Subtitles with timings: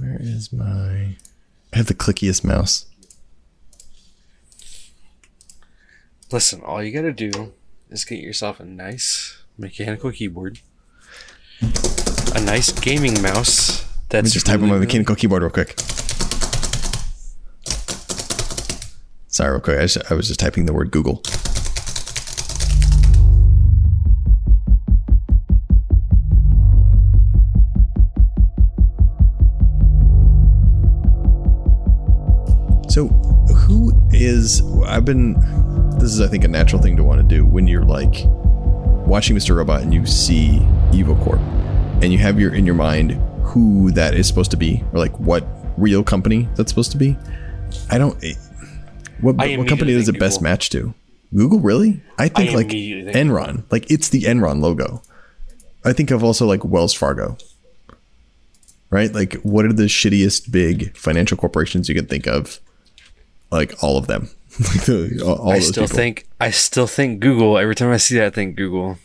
[0.00, 1.16] Where is my?
[1.72, 2.86] I have the clickiest mouse.
[6.32, 7.52] Listen, all you gotta do
[7.90, 10.60] is get yourself a nice mechanical keyboard,
[12.34, 13.82] a nice gaming mouse.
[14.12, 15.78] Let me That's just type on my really mechanical keyboard real quick.
[19.28, 19.78] Sorry, real quick.
[19.78, 21.22] I, just, I was just typing the word Google.
[34.20, 34.62] Is?
[34.86, 35.34] I've been.
[35.98, 38.14] This is, I think, a natural thing to want to do when you're like
[39.06, 39.54] watching Mr.
[39.56, 41.40] Robot and you see Evil Corp,
[42.02, 43.12] and you have your in your mind
[43.44, 45.44] who that is supposed to be, or like what
[45.76, 47.16] real company that's supposed to be.
[47.90, 48.22] I don't.
[48.24, 48.34] eh,
[49.20, 50.50] What, I what company does it think best Google.
[50.50, 50.94] match to?
[51.34, 52.02] Google, really?
[52.18, 53.64] I think like think Enron.
[53.70, 55.02] Like it's the Enron logo.
[55.84, 57.36] I think of also like Wells Fargo.
[58.90, 59.14] Right?
[59.14, 62.58] Like what are the shittiest big financial corporations you can think of?
[63.50, 64.30] Like all of them.
[64.60, 65.96] like the, all, all I still people.
[65.96, 67.58] think I still think Google.
[67.58, 68.98] Every time I see that, I think Google,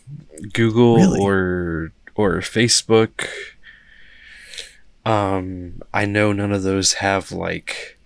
[0.52, 1.20] Google Really?
[1.20, 3.28] or or Facebook.
[5.04, 7.96] Um, I know none of those have like,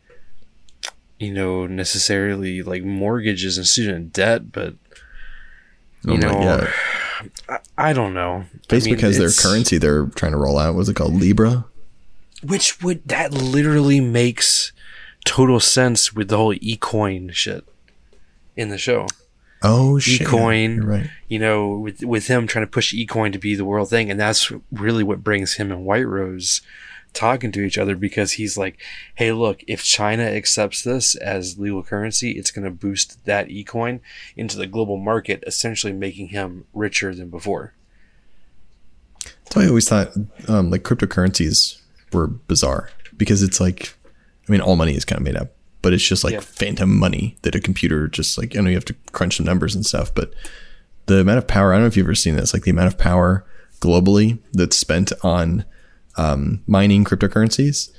[1.18, 4.74] you know, necessarily like mortgages and student debt, but
[6.04, 6.68] you Oh know.
[7.48, 8.44] I, I don't know.
[8.70, 10.74] I Facebook mean, has their currency they're trying to roll out.
[10.74, 11.14] What's it called?
[11.14, 11.64] Libra?
[12.42, 14.72] which would that literally makes
[15.24, 17.64] total sense with the whole ecoin shit
[18.56, 19.06] in the show.
[19.62, 20.26] Oh shit.
[20.26, 20.84] Ecoin.
[20.84, 21.10] Right.
[21.28, 24.18] you know, with with him trying to push ecoin to be the world thing, and
[24.18, 26.62] that's really what brings him and White Rose
[27.12, 28.78] talking to each other because he's like,
[29.14, 34.00] "Hey, look, if China accepts this as legal currency, it's going to boost that ecoin
[34.36, 37.74] into the global market, essentially making him richer than before."
[39.44, 40.12] That's why I always thought
[40.48, 41.80] um, like cryptocurrencies
[42.12, 43.94] were bizarre because it's like,
[44.50, 46.40] I mean, all money is kind of made up, but it's just like Yeah.
[46.40, 49.76] phantom money that a computer just like, I know you have to crunch some numbers
[49.76, 50.32] and stuff, but
[51.06, 52.88] the amount of power, I don't know if you've ever seen this, like the amount
[52.88, 53.46] of power
[53.80, 55.64] globally that's spent on
[56.16, 57.90] um, mining cryptocurrencies.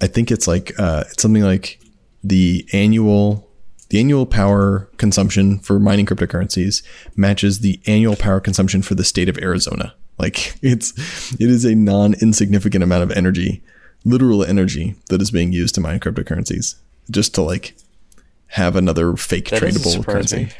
[0.00, 1.78] I think it's like, uh, it's something like
[2.24, 3.48] the annual
[3.90, 6.82] the annual power consumption for mining cryptocurrencies
[7.14, 9.94] matches the annual power consumption for the state of Arizona.
[10.18, 10.94] Like it's
[11.38, 13.62] it is a non insignificant amount of energy,
[14.04, 16.76] literal energy that is being used to mine cryptocurrencies
[17.10, 17.74] just to like
[18.48, 20.36] have another fake That tradable currency.
[20.44, 20.50] me.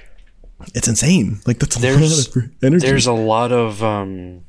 [0.74, 1.40] It's insane.
[1.46, 2.86] Like that's a There's- lot of energy.
[2.86, 4.44] There's a lot of um,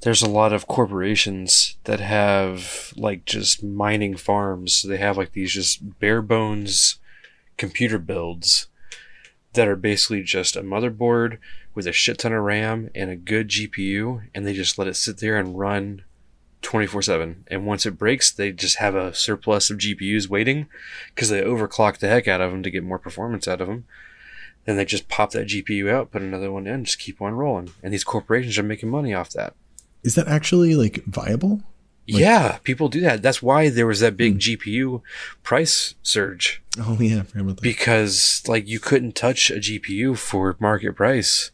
[0.00, 4.82] there's a lot of corporations that have like just mining farms.
[4.82, 6.96] They have like these just bare bones
[7.56, 8.66] computer builds
[9.54, 11.38] that are basically just a motherboard
[11.74, 14.96] with a shit ton of RAM and a good GPU, and they just let it
[14.96, 16.02] sit there and run
[16.64, 17.44] 24 7.
[17.48, 20.66] And once it breaks, they just have a surplus of GPUs waiting
[21.14, 23.84] because they overclock the heck out of them to get more performance out of them.
[24.64, 27.70] Then they just pop that GPU out, put another one in, just keep on rolling.
[27.82, 29.54] And these corporations are making money off that.
[30.02, 31.62] is that actually like viable?
[32.06, 33.22] yeah, people do that.
[33.22, 34.38] That's why there was that big hmm.
[34.38, 35.02] GPU
[35.42, 37.62] price surge Oh yeah, I forgot about that.
[37.62, 41.50] because like you couldn't touch a GPU for market price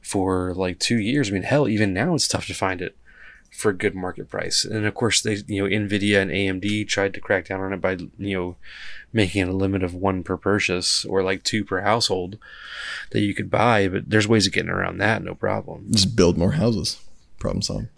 [0.00, 1.30] for like two years.
[1.30, 2.96] I mean, hell, even now it's tough to find it
[3.50, 4.64] for a good market price.
[4.64, 7.80] And of course, they you know Nvidia and AMD tried to crack down on it
[7.80, 8.56] by you know
[9.12, 12.38] making it a limit of one per purchase or like two per household
[13.10, 13.88] that you could buy.
[13.88, 15.86] But there's ways of getting around that, no problem.
[15.90, 17.00] Just build more houses.
[17.38, 17.88] Problem solved.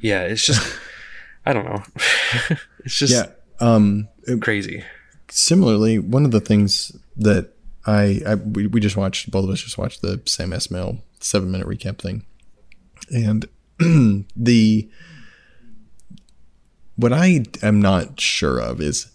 [0.00, 0.78] Yeah, it's just
[1.46, 1.82] I don't know.
[2.84, 3.26] it's just Yeah.
[3.60, 4.08] Um
[4.40, 4.84] crazy.
[5.30, 7.52] similarly, one of the things that
[7.86, 11.50] I, I we, we just watched, both of us just watched the Sam Esmail seven
[11.50, 12.24] minute recap thing,
[13.10, 13.46] and
[14.36, 14.88] the
[16.96, 19.06] what I am not sure of is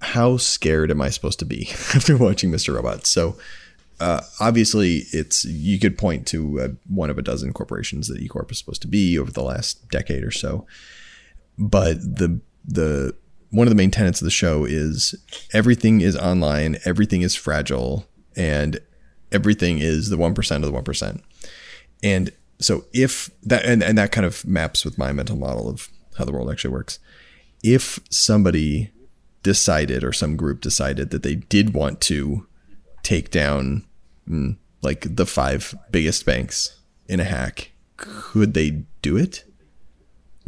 [0.00, 2.74] how scared am I supposed to be after watching Mr.
[2.74, 3.06] Robot?
[3.06, 3.36] So.
[4.00, 8.28] Uh, obviously, it's you could point to uh, one of a dozen corporations that E
[8.28, 10.68] Corp is supposed to be over the last decade or so,
[11.58, 13.12] but the the
[13.50, 15.14] one of the main tenets of the show is
[15.52, 18.06] everything is online, everything is fragile,
[18.36, 18.78] and
[19.32, 21.22] everything is the one percent of the one percent.
[22.02, 22.30] And
[22.60, 26.24] so if that and, and that kind of maps with my mental model of how
[26.24, 26.98] the world actually works.
[27.62, 28.90] If somebody
[29.42, 32.46] decided or some group decided that they did want to
[33.02, 33.84] take down
[34.28, 39.44] mm, like the five biggest banks in a hack, could they do it?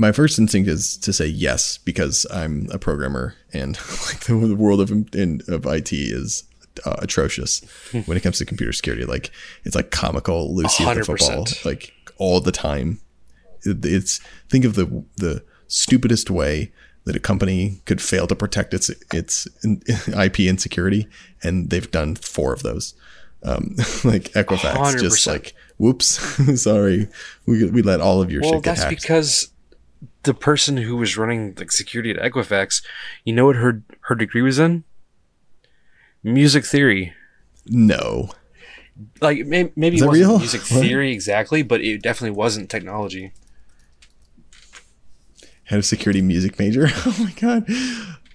[0.01, 3.77] my first instinct is to say yes because I'm a programmer and
[4.07, 6.45] like the, the world of in, of IT is
[6.87, 7.61] uh, atrocious
[8.07, 9.05] when it comes to computer security.
[9.05, 9.31] Like
[9.65, 13.01] it's like comical Lucy at the football like all the time.
[13.65, 16.71] It's think of the the stupidest way
[17.05, 21.09] that a company could fail to protect its its IP and security,
[21.43, 22.95] and they've done four of those.
[23.43, 23.75] Um,
[24.05, 25.01] like Equifax, 100%.
[25.01, 26.07] just like, whoops,
[26.63, 27.09] sorry,
[27.47, 29.49] we we let all of your well, shit get that's because
[30.23, 32.85] the person who was running like security at Equifax,
[33.25, 34.85] you know what her her degree was in?
[36.23, 37.15] Music theory.
[37.67, 38.31] No.
[39.21, 40.39] Like maybe, maybe it wasn't real?
[40.39, 43.33] music theory exactly, but it definitely wasn't technology.
[45.65, 46.89] Head of security music major.
[47.07, 47.69] Oh my god.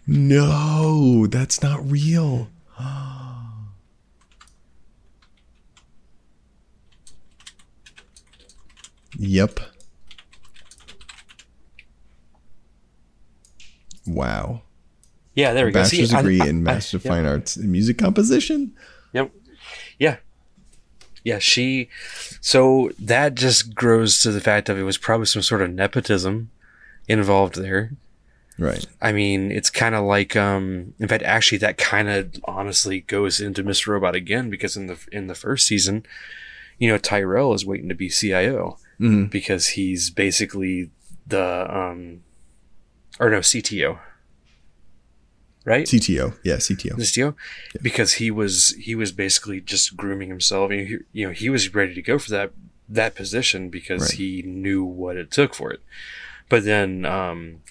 [0.07, 2.49] No, that's not real.
[9.17, 9.59] yep.
[14.07, 14.61] Wow.
[15.33, 15.81] Yeah, there we go.
[15.81, 18.73] Bachelor's degree I, I, in Master of Fine Arts in Music Composition.
[19.13, 19.31] Yep.
[19.99, 20.17] Yeah.
[21.25, 21.89] Yeah, she.
[22.39, 26.51] So that just grows to the fact of it was probably some sort of nepotism
[27.07, 27.91] involved there.
[28.57, 28.85] Right.
[29.01, 33.41] I mean, it's kind of like, um, in fact, actually, that kind of honestly goes
[33.41, 33.87] into Mr.
[33.87, 36.05] Robot again because in the in the first season,
[36.77, 39.25] you know, Tyrell is waiting to be CIO mm-hmm.
[39.25, 40.91] because he's basically
[41.27, 42.21] the um,
[43.19, 43.99] or no CTO,
[45.65, 45.85] right?
[45.85, 47.35] CTO, yeah, CTO, CTO,
[47.73, 47.81] yeah.
[47.81, 50.71] because he was he was basically just grooming himself.
[50.71, 52.51] You know, he was ready to go for that
[52.87, 54.11] that position because right.
[54.11, 55.81] he knew what it took for it.
[56.47, 57.61] But then, um,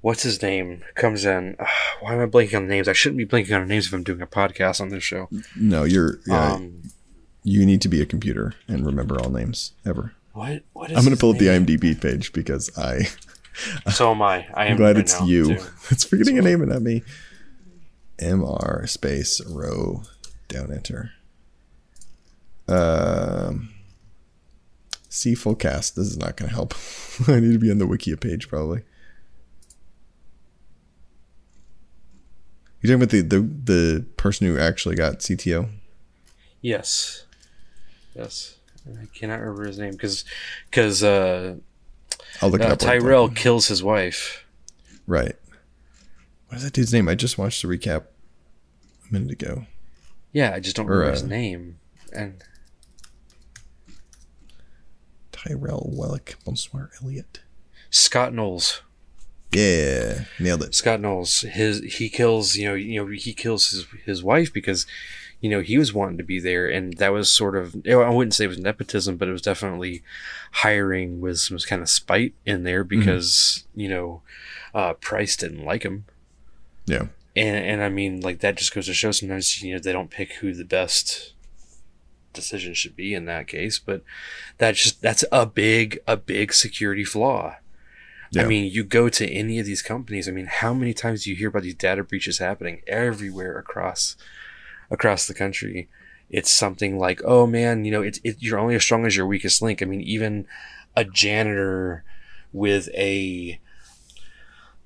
[0.00, 1.56] what's his name comes in?
[1.58, 1.66] Uh,
[2.00, 2.88] why am I blanking on names?
[2.88, 5.28] I shouldn't be blanking on names if I'm doing a podcast on this show.
[5.56, 6.20] No, you're.
[6.26, 6.82] Yeah, um,
[7.44, 10.14] you need to be a computer and remember all names ever.
[10.32, 10.62] What?
[10.72, 13.08] What is I'm going to pull up the IMDb page because I
[13.90, 14.46] so am I.
[14.54, 15.56] I am I'm glad right it's you.
[15.56, 15.64] Too.
[15.90, 16.40] it's forgetting so.
[16.40, 17.02] a name and not me.
[18.22, 20.02] MR space row
[20.48, 21.12] down enter.
[22.68, 23.74] Um,
[25.08, 25.96] see full cast.
[25.96, 26.74] This is not going to help.
[27.28, 28.82] I need to be on the Wikia page probably.
[32.80, 35.68] You're talking about the, the the person who actually got CTO?
[36.60, 37.26] Yes.
[38.14, 38.56] Yes.
[38.88, 40.24] I cannot remember his name because
[40.68, 41.56] because uh,
[42.40, 42.78] I'll look uh, up.
[42.80, 44.44] Tyrell kills his wife.
[45.06, 45.36] Right.
[46.48, 47.08] What is that dude's name?
[47.08, 48.06] I just watched the recap
[49.12, 49.66] minute ago.
[50.32, 51.78] Yeah, I just don't or, remember uh, his name.
[52.12, 52.42] And
[55.30, 57.40] Tyrell Wellick, Bonsoir Elliot.
[57.90, 58.82] Scott Knowles.
[59.52, 60.74] Yeah, nailed it.
[60.74, 61.42] Scott Knowles.
[61.42, 64.86] His he kills you know you know he kills his his wife because
[65.42, 68.32] you know, he was wanting to be there, and that was sort of I wouldn't
[68.32, 70.04] say it was nepotism, but it was definitely
[70.52, 73.00] hiring with some kind of spite in there mm-hmm.
[73.00, 73.80] because mm-hmm.
[73.80, 74.22] you know
[74.72, 76.04] uh, Price didn't like him.
[76.86, 79.92] Yeah, and and I mean like that just goes to show sometimes you know they
[79.92, 81.32] don't pick who the best
[82.32, 84.02] decision should be in that case, but
[84.58, 87.56] that's just that's a big a big security flaw.
[88.30, 88.42] Yeah.
[88.42, 90.26] I mean, you go to any of these companies.
[90.26, 94.16] I mean, how many times do you hear about these data breaches happening everywhere across
[94.90, 95.88] across the country,
[96.30, 99.26] it's something like, oh man, you know, it's it, you're only as strong as your
[99.26, 99.82] weakest link.
[99.82, 100.46] I mean, even
[100.94, 102.04] a janitor
[102.52, 103.58] with a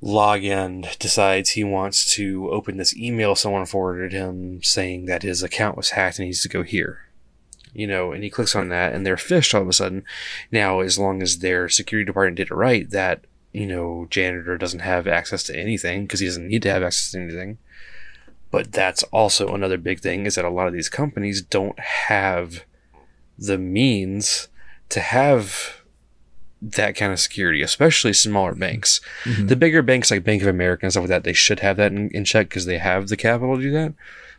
[0.07, 5.77] login decides he wants to open this email someone forwarded him saying that his account
[5.77, 7.01] was hacked and he needs to go here.
[7.73, 10.05] You know, and he clicks on that and they're phished all of a sudden.
[10.51, 14.81] Now, as long as their security department did it right, that, you know, janitor doesn't
[14.81, 17.59] have access to anything because he doesn't need to have access to anything.
[18.51, 22.65] But that's also another big thing is that a lot of these companies don't have
[23.37, 24.49] the means
[24.89, 25.76] to have
[26.63, 29.01] that kind of security, especially smaller banks.
[29.25, 29.47] Mm-hmm.
[29.47, 31.93] The bigger banks like Bank of America and stuff like that, they should have that
[31.93, 33.95] in, in check because they have the capital to do that.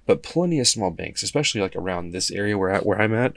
[0.05, 3.35] But plenty of small banks, especially like around this area where I, where I'm at,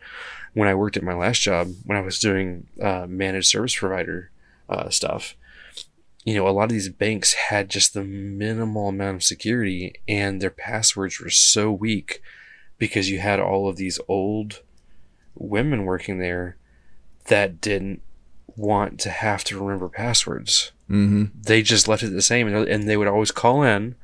[0.55, 4.31] when I worked at my last job, when I was doing uh, managed service provider
[4.69, 5.37] uh, stuff,
[6.25, 10.41] you know, a lot of these banks had just the minimal amount of security and
[10.41, 12.23] their passwords were so weak
[12.79, 14.63] because you had all of these old
[15.35, 16.57] women working there
[17.27, 18.03] that didn't
[18.57, 20.73] want to have to remember passwords.
[20.91, 21.25] Mm-hmm.
[21.43, 23.95] They just left it the same and they would always call in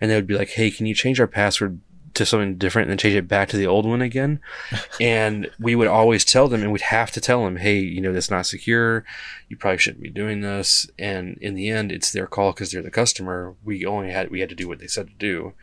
[0.00, 1.80] and they would be like, Hey, can you change our password
[2.14, 4.40] to something different and then change it back to the old one again.
[5.00, 8.12] and we would always tell them and we'd have to tell them, hey, you know,
[8.12, 9.04] that's not secure.
[9.48, 10.88] You probably shouldn't be doing this.
[10.98, 13.54] And in the end, it's their call because they're the customer.
[13.64, 15.54] We only had, we had to do what they said to do.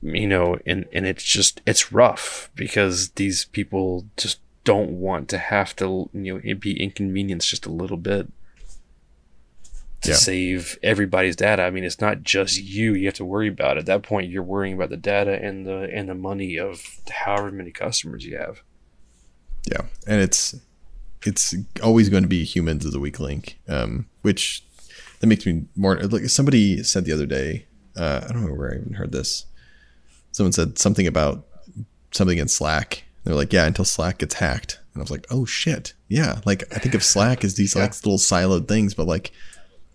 [0.00, 5.38] You know, and, and it's just, it's rough because these people just don't want to
[5.38, 8.30] have to, you know, be inconvenienced just a little bit
[10.02, 10.14] to yeah.
[10.14, 11.62] save everybody's data.
[11.62, 13.78] I mean, it's not just you you have to worry about.
[13.78, 17.50] At that point, you're worrying about the data and the and the money of however
[17.50, 18.60] many customers you have.
[19.64, 20.54] Yeah, and it's
[21.24, 24.62] it's always going to be humans as a weak link, um, which
[25.20, 27.64] that makes me more like somebody said the other day.
[27.96, 29.46] Uh, I don't know where I even heard this.
[30.32, 31.46] Someone said something about
[32.10, 33.04] something in Slack.
[33.28, 36.40] They're like, yeah, until Slack gets hacked, and I was like, oh shit, yeah.
[36.46, 39.32] Like I think of Slack as these like little siloed things, but like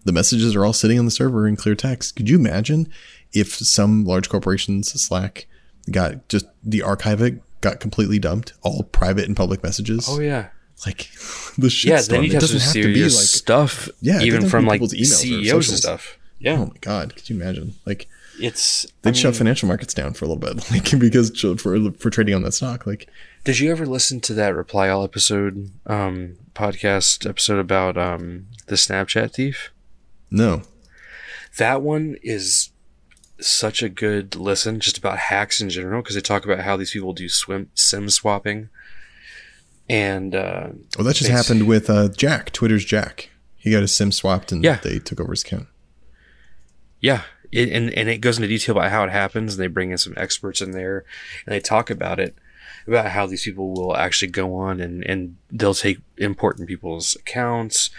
[0.05, 2.15] the messages are all sitting on the server in clear text.
[2.15, 2.87] Could you imagine
[3.33, 5.47] if some large corporations Slack
[5.89, 10.05] got just the archive it got completely dumped, all private and public messages?
[10.07, 10.49] Oh yeah.
[10.85, 11.09] Like
[11.57, 12.17] the shit Yeah, storm.
[12.17, 13.89] then you'd have some doesn't have to be like serious stuff.
[13.99, 16.19] Yeah, even from like CEOs and stuff.
[16.37, 17.73] Yeah, Oh my god, could you imagine?
[17.87, 18.07] Like
[18.43, 18.85] it's.
[18.85, 21.31] I they'd shut financial markets down for a little bit, like because
[21.61, 22.85] for for trading on that stock.
[22.85, 23.09] Like
[23.43, 28.75] Did you ever listen to that Reply All episode, um, podcast episode about um the
[28.75, 29.71] Snapchat thief?
[30.29, 30.63] no,
[31.57, 32.69] That one is
[33.39, 36.91] such a good listen, just about hacks in general, because they talk about how these
[36.91, 38.69] people do swim sim swapping,
[39.89, 43.29] and uh, well that just happened with uh, Jack, Twitter's Jack.
[43.57, 44.79] He got his sim swapped and Yeah.
[44.83, 45.67] they took over his account.
[46.99, 49.53] Yeah, it, and and it goes into detail about how it happens.
[49.53, 51.05] And they bring in some experts in there,
[51.45, 52.35] and they talk about it,
[52.87, 57.89] about how these people will actually go on and and they'll take important people's accounts.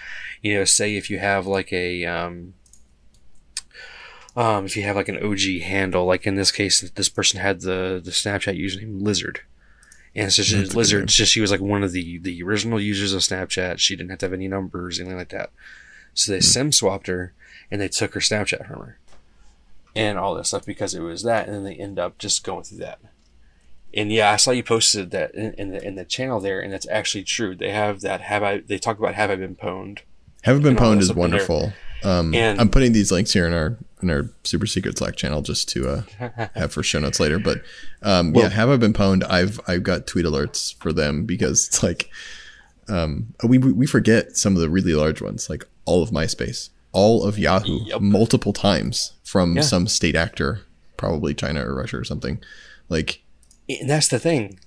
[0.43, 2.55] You know, say if you have like a um,
[4.37, 7.61] um, if you have like an OG handle, like in this case, this person had
[7.61, 9.41] the the Snapchat username Lizard.
[10.17, 11.09] And it's just That's Lizard.
[11.09, 13.79] Just she was like one of the the original users of Snapchat.
[13.79, 15.51] She didn't have to have any numbers, anything like that.
[16.15, 17.35] So they sim swapped her,
[17.71, 18.99] and they took her Snapchat from her,
[19.97, 21.47] and all that stuff because it was that.
[21.47, 23.01] And then they end up just going through that.
[23.97, 26.73] And yeah, I saw you posted that in, in the in the channel there, and
[26.73, 27.55] that's actually true.
[27.55, 28.21] They have that.
[28.23, 28.59] Have I?
[28.59, 30.01] They talk about have I been pwned?
[30.43, 31.31] Have I been pwned is stuff in there.
[31.31, 31.73] wonderful.
[32.03, 35.41] Um, And- I'm putting these links here in our in our super secret Slack channel
[35.43, 35.89] just to
[36.21, 37.39] uh, have for show notes later.
[37.39, 37.63] But
[38.03, 39.23] um, Well- yeah, have I been pwned?
[39.31, 42.11] I've I've got tweet alerts for them because it's like
[42.89, 47.23] um, we we forget some of the really large ones, like all of MySpace, all
[47.25, 48.01] of Yahoo, Yep.
[48.01, 49.63] multiple times from Yeah.
[49.63, 50.61] some state actor,
[50.97, 52.39] probably China or Russia or something.
[52.89, 53.23] Like
[53.69, 54.59] And that's the thing.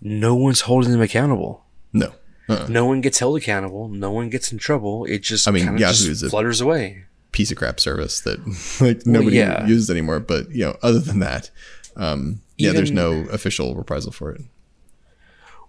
[0.00, 1.64] No one's holding them accountable.
[1.92, 2.12] no,
[2.48, 2.66] uh-uh.
[2.68, 3.88] No one gets held accountable.
[3.88, 5.04] No one gets in trouble.
[5.06, 7.04] It just I mean, Yahoo is flutters away.
[7.32, 8.38] piece of crap service that
[8.80, 9.66] like nobody yeah.
[9.66, 10.20] uses anymore.
[10.20, 11.50] But you know, other than that,
[11.96, 14.42] um, yeah, there's no official reprisal for it.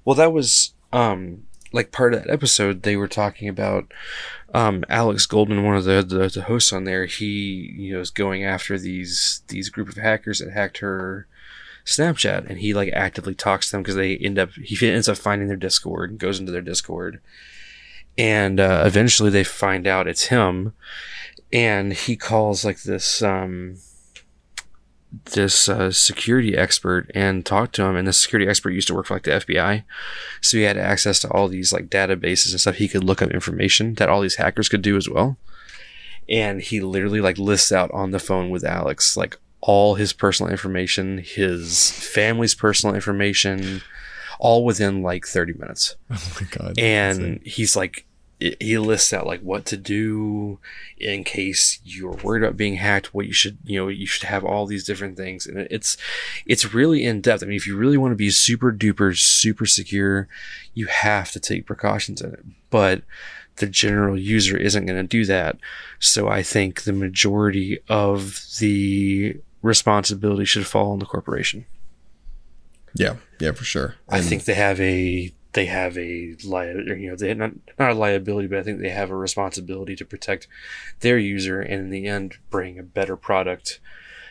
[0.05, 2.83] Well, that was um like part of that episode.
[2.83, 3.91] They were talking about
[4.53, 7.05] um Alex Goldman, one of the, the the hosts on there.
[7.05, 11.27] He you know is going after these these group of hackers that hacked her
[11.85, 15.17] Snapchat, and he like actively talks to them because they end up he ends up
[15.17, 17.19] finding their Discord and goes into their Discord,
[18.17, 20.73] and uh, eventually they find out it's him,
[21.51, 23.77] and he calls like this um
[25.25, 29.05] this uh, security expert and talked to him and the security expert used to work
[29.05, 29.83] for like the FBI
[30.41, 32.75] so he had access to all these like databases and stuff.
[32.75, 35.37] He could look up information that all these hackers could do as well.
[36.27, 40.51] And he literally like lists out on the phone with Alex like all his personal
[40.51, 43.81] information his family's personal information
[44.39, 45.95] all within like 30 minutes.
[46.11, 46.79] Oh my god!
[46.79, 48.05] and he's like
[48.59, 50.59] he lists out like what to do
[50.97, 54.43] in case you're worried about being hacked what you should you know you should have
[54.43, 55.45] all these different things.
[55.45, 55.97] And it's
[56.45, 59.65] it's really in depth i mean if you really want to be super duper super
[59.65, 60.27] secure
[60.73, 62.45] you have to take precautions in it.
[62.69, 63.03] But
[63.57, 65.57] the general user isn't going to do that.
[65.99, 71.65] So i think the majority of the responsibility should fall on the corporation.
[72.95, 73.95] Yeah, yeah, for sure.
[74.07, 77.95] I think they have a they have a li- you know they not not a
[77.95, 80.47] liability, but I think they have a responsibility to protect
[80.99, 83.79] their user and in the end bring a better product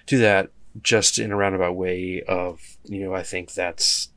[0.07, 0.51] to that.
[0.83, 4.09] Just in a roundabout way of you know I think that's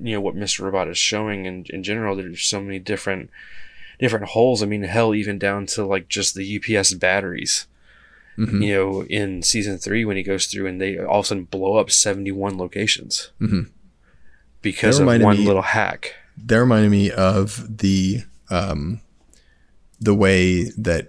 [0.00, 0.60] you know what Mr.
[0.60, 2.14] Robot is showing in in general.
[2.16, 3.30] There's so many different
[3.98, 4.62] different holes.
[4.62, 6.44] I mean, hell, even down to like just the
[6.78, 7.66] UPS batteries.
[8.38, 8.64] Mhm.
[8.64, 11.44] You know, in season three when he goes through and they all of a sudden
[11.44, 13.68] blow up seventy one locations Mhm.
[14.62, 16.14] because of one me- little hack.
[16.46, 19.00] That reminded me of the um,
[20.00, 21.08] the way that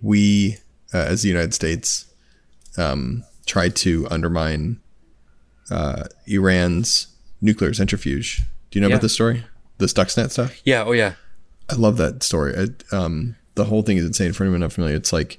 [0.00, 0.56] we,
[0.92, 2.06] uh, as the United States,
[2.76, 4.80] um, tried to undermine
[5.70, 7.06] uh, Iran's
[7.40, 8.42] nuclear centrifuge.
[8.70, 8.94] Do you know Yeah.
[8.94, 9.44] about this story?
[9.78, 10.60] The Stuxnet stuff.
[10.64, 10.84] Yeah.
[10.84, 11.14] Oh, yeah.
[11.70, 12.52] I love that story.
[12.54, 14.32] It, um, the whole thing is insane.
[14.32, 15.38] For anyone not familiar, it's like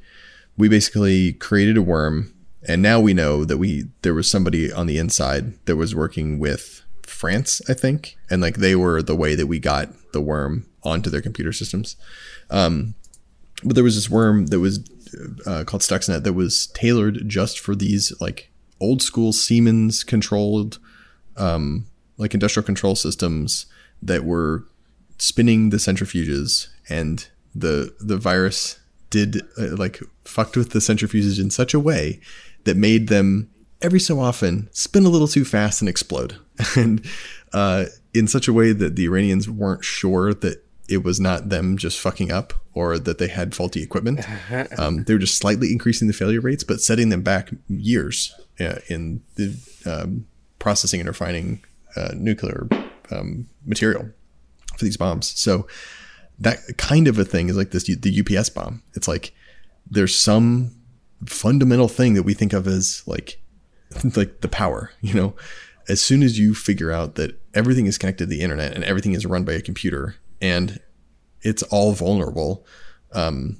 [0.58, 2.34] we basically created a worm,
[2.68, 6.40] and now we know that we there was somebody on the inside that was working
[6.40, 10.66] with France, I think, and like they were the way that we got the worm
[10.84, 11.96] onto their computer systems.
[12.50, 12.96] Um,
[13.64, 14.80] but there was this worm that was
[15.46, 20.80] uh, called Stuxnet that was tailored just for these like old school Siemens controlled
[21.38, 21.86] um,
[22.18, 23.66] like industrial control systems
[24.02, 24.66] that were
[25.18, 28.80] spinning the centrifuges and the the virus
[29.10, 32.20] did uh, like fucked with the centrifuges in such a way
[32.64, 33.50] that made them
[33.82, 36.38] every so often spin a little too fast and explode,
[36.76, 37.06] and
[37.54, 41.78] uh, in such a way that the Iranians weren't sure that it was not them
[41.78, 44.20] just fucking up or that they had faulty equipment.
[44.78, 48.76] Um, they were just slightly increasing the failure rates, but setting them back years uh,
[48.88, 49.56] in the
[49.86, 50.28] um,
[50.60, 51.64] processing and refining
[51.96, 52.68] uh, nuclear
[53.12, 54.10] um, material
[54.78, 55.28] for these bombs.
[55.40, 55.68] So
[56.40, 58.84] that kind of a thing is like this the UPS bomb.
[58.94, 59.34] It's like
[59.90, 60.76] there's some
[61.26, 63.42] fundamental thing that we think of as like
[64.16, 65.36] like the power, you know.
[65.88, 69.14] As soon as you figure out that everything is connected to the internet and everything
[69.14, 70.80] is run by a computer and
[71.42, 72.66] it's all vulnerable,
[73.12, 73.58] um,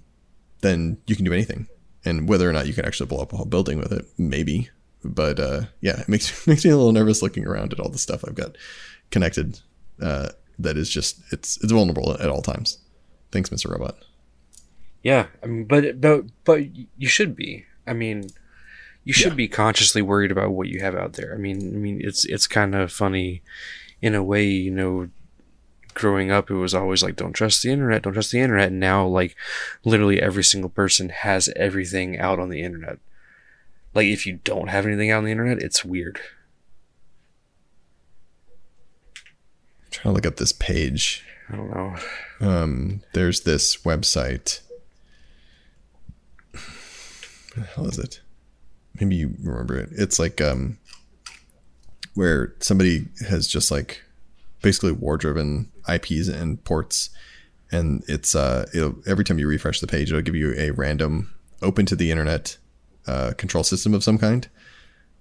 [0.62, 1.68] then you can do anything.
[2.06, 4.70] And whether or not you can actually blow up a whole building with it, maybe.
[5.04, 7.98] But uh, yeah, it makes makes me a little nervous looking around at all the
[7.98, 8.58] stuff I've got
[9.12, 9.60] connected.
[10.02, 12.78] Uh, that is just it's it's vulnerable at all times.
[13.32, 13.72] Thanks, Mr.
[13.72, 13.98] Robot.
[15.02, 15.28] Yeah,
[15.68, 16.62] but but but
[16.98, 17.66] you should be.
[17.86, 18.30] I mean,
[19.04, 19.38] you should yeah.
[19.38, 21.34] be consciously worried about what you have out there.
[21.34, 23.42] I mean, I mean, it's it's kind of funny,
[24.02, 24.46] in a way.
[24.46, 25.10] You know,
[25.94, 28.80] growing up, it was always like, "Don't trust the internet, don't trust the internet." And
[28.80, 29.36] now, like,
[29.84, 33.00] literally every single person has everything out on the internet.
[33.94, 36.20] Like, if you don't have anything out on the internet, it's weird.
[39.16, 41.24] I'm trying to look up this page.
[41.50, 41.96] I don't know.
[42.40, 44.62] Um, there's this website.
[46.52, 46.62] What
[47.56, 48.22] the hell is it?
[49.04, 49.90] Maybe you remember it.
[49.92, 50.78] It's like um,
[52.14, 54.02] where somebody has just like
[54.62, 57.10] basically war driven IPs and ports,
[57.72, 61.34] and it's uh, it'll, every time you refresh the page, it'll give you a random
[61.62, 62.58] open to the internet
[63.08, 64.48] uh, control system of some kind.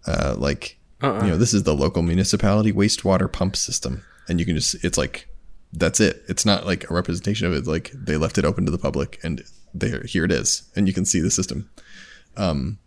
[0.07, 1.25] Uh, like uh-uh.
[1.25, 4.99] you know, this is the local municipality wastewater pump system, and you can just it's
[4.99, 5.29] like
[5.73, 6.23] that's it.
[6.29, 7.67] It's not like a representation of it.
[7.67, 9.43] Like they left it open to the public, and
[9.75, 11.71] there here it is, and you can see the system.
[12.37, 12.79] Um,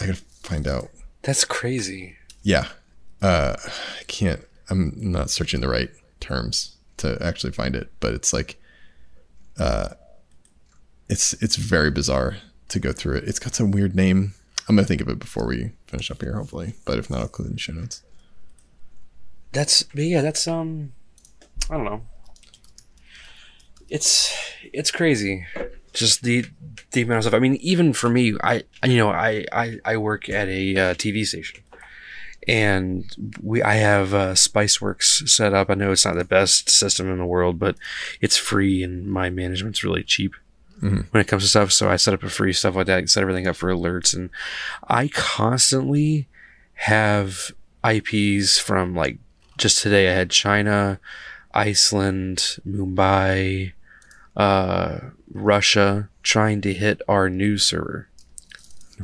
[0.00, 0.90] I gotta find out.
[1.22, 2.16] That's crazy.
[2.42, 2.68] Yeah.
[3.20, 3.56] Uh,
[4.00, 4.40] I can't.
[4.70, 5.90] I'm not searching the right
[6.20, 8.60] terms to actually find it, but it's like,
[9.58, 9.90] uh,
[11.08, 12.36] it's it's very bizarre
[12.68, 13.24] to go through it.
[13.24, 14.34] It's got some weird name.
[14.68, 16.74] I'm gonna think of it before we finish up here, hopefully.
[16.84, 18.02] But if not, I'll include in the show notes.
[19.52, 20.22] That's but yeah.
[20.22, 20.92] That's um.
[21.70, 22.02] I don't know.
[23.88, 24.34] It's
[24.72, 25.44] it's crazy
[25.92, 26.44] just the
[26.92, 27.34] the amount of stuff.
[27.34, 30.94] I mean, even for me, I you know I I, I work at a uh,
[30.94, 31.62] TV station,
[32.48, 35.70] and we I have uh, SpiceWorks set up.
[35.70, 37.76] I know it's not the best system in the world, but
[38.20, 40.34] it's free, and my management's really cheap.
[40.82, 41.02] Mm-hmm.
[41.10, 43.22] When it comes to stuff, so I set up a free stuff like that, set
[43.22, 44.30] everything up for alerts, and
[44.88, 46.28] I constantly
[46.74, 47.52] have
[47.88, 49.18] IPs from like
[49.58, 50.10] just today.
[50.10, 50.98] I had China,
[51.54, 53.74] Iceland, Mumbai,
[54.36, 54.98] uh,
[55.32, 58.08] Russia trying to hit our news server.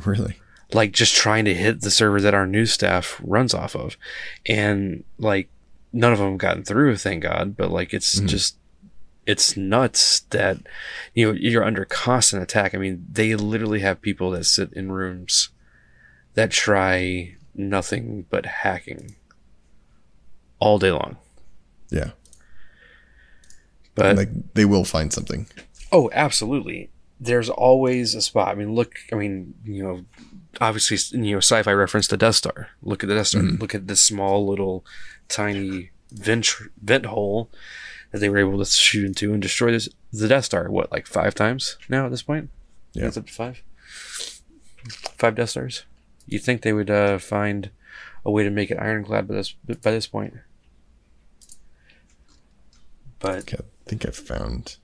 [0.05, 0.37] Really?
[0.71, 3.97] Like just trying to hit the server that our news staff runs off of.
[4.45, 5.49] And like
[5.91, 7.57] none of them gotten through, thank God.
[7.57, 8.27] But like it's mm-hmm.
[8.27, 8.55] just
[9.25, 10.57] it's nuts that
[11.13, 12.73] you know you're under constant attack.
[12.73, 15.49] I mean, they literally have people that sit in rooms
[16.35, 19.15] that try nothing but hacking
[20.59, 21.17] all day long.
[21.89, 22.11] Yeah.
[23.95, 25.47] But like they will find something.
[25.91, 26.89] Oh, absolutely.
[27.19, 28.49] There's always a spot.
[28.49, 28.95] I mean, look.
[29.11, 30.05] I mean, you know,
[30.61, 32.69] obviously, you know, sci-fi reference to Death Star.
[32.81, 33.41] Look at the Death Star.
[33.41, 33.61] Mm-hmm.
[33.61, 34.85] Look at this small little
[35.27, 36.49] tiny vent
[36.81, 37.49] vent hole
[38.11, 40.69] that they were able to shoot into and destroy this the Death Star.
[40.69, 42.49] What, like five times now at this point?
[42.93, 43.61] Yeah, it's up to five.
[45.17, 45.83] Five Death Stars.
[46.25, 47.69] You think they would uh, find
[48.25, 50.35] a way to make it ironclad by this by this point?
[53.19, 54.77] But I think I've found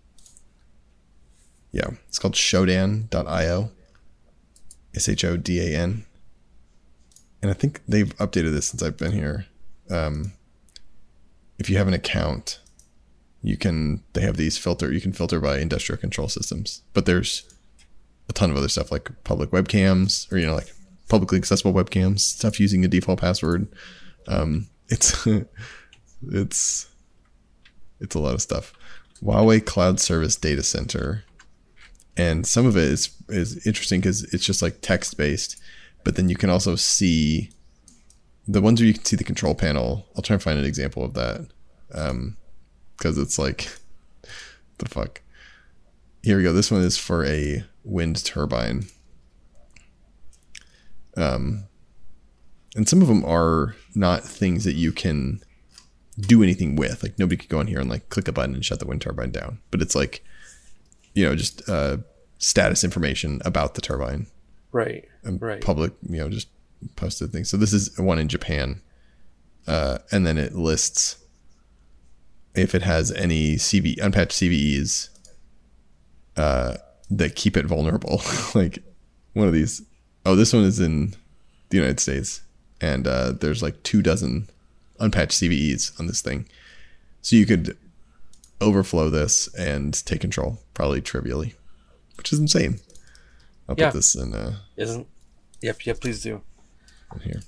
[1.76, 3.70] yeah, it's called Shodan.io.
[4.96, 6.06] S H O D A N.
[7.42, 9.46] And I think they've updated this since I've been here.
[9.92, 10.32] Um,
[11.60, 12.62] if you have an account,
[13.42, 16.82] you can they have these filter you can filter by industrial control systems.
[16.94, 17.44] But there's
[18.30, 20.74] a ton of other stuff like public webcams or you know like
[21.10, 23.68] publicly accessible webcams, stuff using a default password.
[24.30, 25.28] Um, it's
[26.32, 26.88] it's
[28.00, 28.72] it's a lot of stuff.
[29.22, 31.26] Huawei Cloud Service Data Center
[32.18, 35.60] and some of it is is interesting because it's just like text based,
[36.04, 37.50] but then you can also see
[38.48, 40.06] the ones where you can see the control panel.
[40.16, 41.48] I'll try and find an example of that,
[41.90, 42.38] because um,
[43.22, 43.68] it's like
[44.78, 45.22] the fuck.
[46.24, 46.54] Here we go.
[46.54, 48.88] This one is for a wind turbine.
[51.18, 51.66] Um,
[52.76, 55.42] and some of them are not things that you can
[56.20, 57.04] do anything with.
[57.04, 59.02] Like nobody could go in here and like click a button and shut the wind
[59.02, 59.60] turbine down.
[59.72, 60.24] But it's like
[61.16, 61.98] you know, just uh,
[62.38, 64.28] status information about the turbine
[64.72, 65.06] Right.
[65.24, 65.62] and Right.
[65.62, 66.50] public, you know, just
[66.96, 67.50] posted things.
[67.50, 68.82] So this is one in Japan,
[69.66, 71.18] uh, and then it lists
[72.54, 75.10] if it has any CV unpatched CVEs
[76.38, 76.76] uh,
[77.10, 78.22] that keep it vulnerable.
[78.56, 78.80] like
[79.34, 79.82] one of these.
[80.26, 81.14] Oh, this one is in
[81.70, 82.42] the United States,
[82.82, 84.50] and uh, there's like two dozen
[85.00, 86.48] unpatched CVEs on this thing.
[87.22, 87.78] So you could
[88.62, 91.56] overflow this and take control, probably trivially,
[92.18, 92.80] which is insane.
[93.68, 93.88] I'll Yeah.
[93.90, 94.36] put this in.
[94.36, 95.08] Uh, Isn't?
[95.62, 95.86] Yep.
[95.88, 96.02] Yep.
[96.02, 96.42] Please do.
[97.16, 97.42] in here.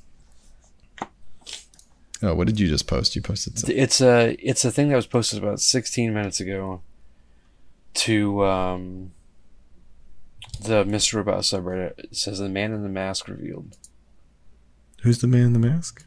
[2.24, 3.16] Oh, what did you just post?
[3.16, 3.70] You posted some.
[3.72, 6.82] It's a it's a thing that was posted about 16 minutes ago
[7.96, 9.12] to um,
[10.60, 11.16] the Mr.
[11.16, 11.94] Robot subreddit.
[12.00, 13.78] It says the man in the mask revealed.
[15.04, 16.06] Who's the man in the mask?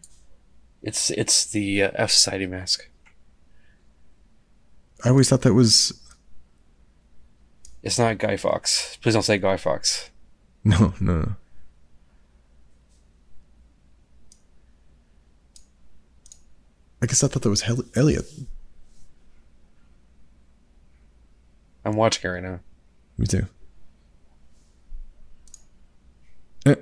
[0.83, 2.89] It's it's the uh, F Society mask.
[5.05, 5.93] I always thought that was
[7.83, 8.99] It's not Guy Fawkes.
[9.01, 10.11] Please don't say Guy Fawkes.
[10.65, 11.35] no, no, no.
[17.03, 18.27] I guess I thought that was Hel- Elliot.
[21.85, 22.61] I'm watching it right now.
[23.17, 23.47] Me too.
[26.67, 26.75] Eh.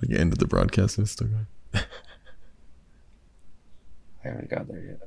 [0.00, 1.46] Like end of the broadcast and it's still going.
[4.24, 5.00] I haven't got there yet.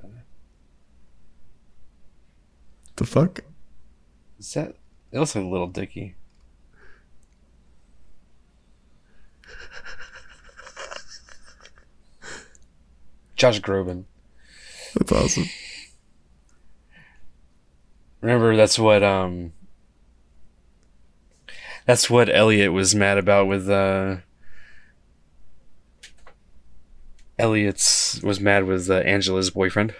[2.97, 3.39] The fuck?
[4.41, 4.75] Is that?
[5.11, 6.15] It looks like a little Dicky.
[13.35, 14.05] Josh Groban.
[14.95, 15.45] That's awesome.
[18.21, 19.53] Remember, that's what um.
[21.85, 24.17] That's what Elliot was mad about with uh.
[27.37, 29.93] Elliot's was mad with uh, Angela's boyfriend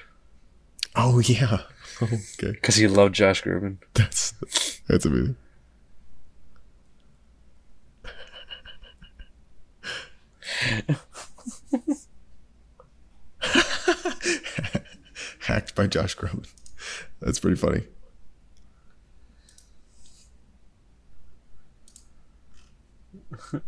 [0.96, 1.60] Oh yeah.
[2.02, 2.52] Okay.
[2.52, 3.78] because he loved Josh Groban.
[3.94, 4.34] That's
[4.88, 5.36] that's amazing.
[15.40, 16.48] Hacked by Josh Groban.
[17.20, 17.84] That's pretty funny.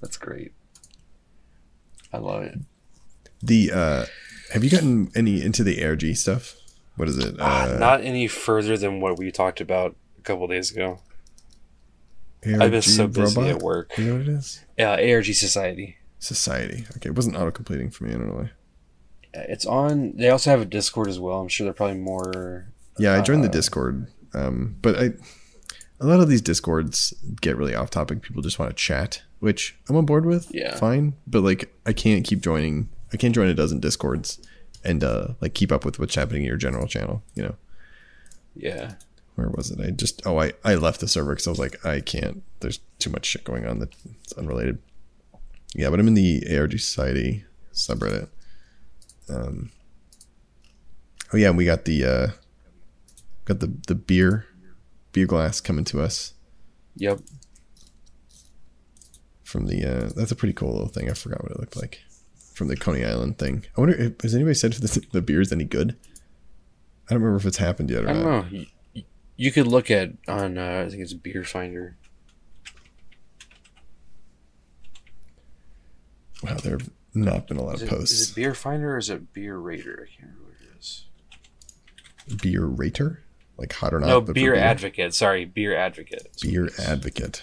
[0.00, 0.52] That's great.
[2.12, 2.58] I love it.
[3.42, 4.06] The uh
[4.52, 6.56] have you gotten any into the ARG stuff?
[6.96, 7.36] What is it?
[7.38, 11.00] Ah, Uh, not any further than what we talked about a couple days ago.
[12.46, 13.56] I've been so busy robot?
[13.56, 13.98] at work.
[13.98, 14.64] You know what it is?
[14.78, 15.96] Yeah, ARG Society.
[16.20, 16.84] Society.
[16.96, 18.10] Okay, it wasn't auto completing for me.
[18.10, 18.50] I don't know why.
[19.38, 20.16] Uh, It's on.
[20.16, 21.40] They also have a Discord as well.
[21.40, 22.68] I'm sure they're probably more.
[22.98, 25.12] Yeah, I joined the Uh, Discord, um, but I
[26.00, 28.22] a lot of these Discords get really off topic.
[28.22, 30.48] People just want to chat, which I'm on board with.
[30.54, 30.76] Yeah.
[30.76, 31.14] fine.
[31.26, 32.88] But like, I can't keep joining.
[33.12, 34.38] I can't join a dozen Discords
[34.86, 37.22] and uh, like keep up with what's happening in your general channel.
[37.34, 37.54] You know,
[38.54, 38.94] Yeah.
[39.34, 39.80] where was it?
[39.80, 42.42] I just oh I I left the server because I was like I can't.
[42.60, 44.78] There's too much shit going on that's unrelated.
[45.74, 47.44] Yeah, but I'm in the ARG Society
[47.74, 48.28] subreddit.
[49.28, 49.70] Um.
[51.32, 52.26] Oh yeah, we got the uh,
[53.44, 54.46] got the the beer
[55.12, 56.32] beer glass coming to us
[56.96, 57.18] Yep.
[59.44, 59.84] from the.
[59.84, 61.10] Uh, that's a pretty cool little thing.
[61.10, 62.00] I forgot what it looked like
[62.56, 63.64] from the Coney Island thing.
[63.76, 65.94] I wonder if has anybody said if the, the beer is any good.
[67.08, 68.52] I don't remember if it's happened yet or I don't not.
[68.52, 68.64] know.
[68.94, 69.02] You,
[69.36, 70.56] you could look at on.
[70.58, 71.96] Uh, I think it's Beer Finder.
[76.42, 78.30] Wow, there have not been a lot Is of it, is posts.
[78.30, 80.06] it Beer Finder or is it Beer Rater?
[80.08, 81.04] I can't remember what it is.
[82.40, 83.22] beer rater,
[83.58, 84.06] like hot or not.
[84.08, 85.14] No, for Beer Advocate.
[85.14, 86.28] Sorry, Beer Advocate.
[86.34, 87.42] is Beer advocate.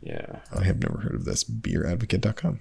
[0.00, 0.40] Yeah.
[0.52, 1.44] I have never heard of this.
[1.44, 2.58] Beeradvocate.com.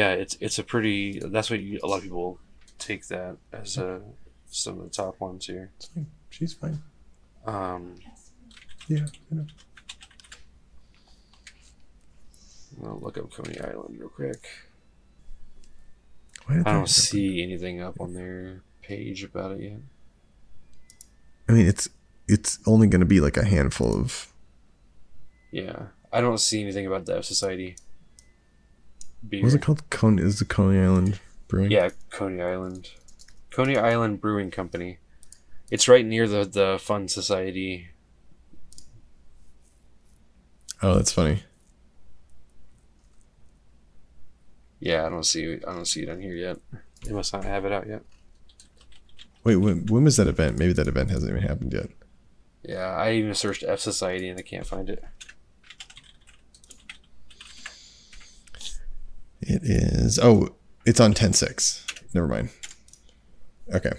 [0.00, 1.18] Yeah, it's it's a pretty.
[1.18, 2.38] That's what you, a lot of people
[2.78, 4.00] take that as a,
[4.50, 5.72] some of the top ones here.
[5.76, 6.06] It's fine.
[6.30, 6.82] She's fine.
[7.44, 7.96] Um,
[8.88, 9.04] Yeah.
[9.30, 9.46] I know.
[12.82, 14.42] I'll look up Coney Island real quick.
[16.48, 19.80] I don't see anything up on their page about it yet.
[21.46, 21.90] I mean, it's
[22.26, 24.32] it's only going to be like a handful of.
[25.50, 27.76] Yeah, I don't see anything about the F Society.
[29.28, 29.40] Beer.
[29.40, 29.88] What was it called?
[29.90, 31.70] Coney is the Coney Island Brewing.
[31.70, 32.90] Yeah, Coney Island,
[33.50, 34.98] Coney Island Brewing Company.
[35.70, 37.88] It's right near the the Fun Society.
[40.82, 41.42] Oh, that's funny.
[44.80, 46.58] Yeah, I don't see I don't see it on here yet.
[47.04, 48.02] They must not have it out yet.
[49.44, 50.58] Wait, when, when was that event?
[50.58, 51.88] Maybe that event hasn't even happened yet.
[52.62, 55.02] Yeah, I even searched F Society and I can't find it.
[59.42, 60.18] It is.
[60.18, 60.50] Oh,
[60.84, 61.86] it's on 10 6.
[62.14, 62.50] Never mind.
[63.72, 63.92] Okay.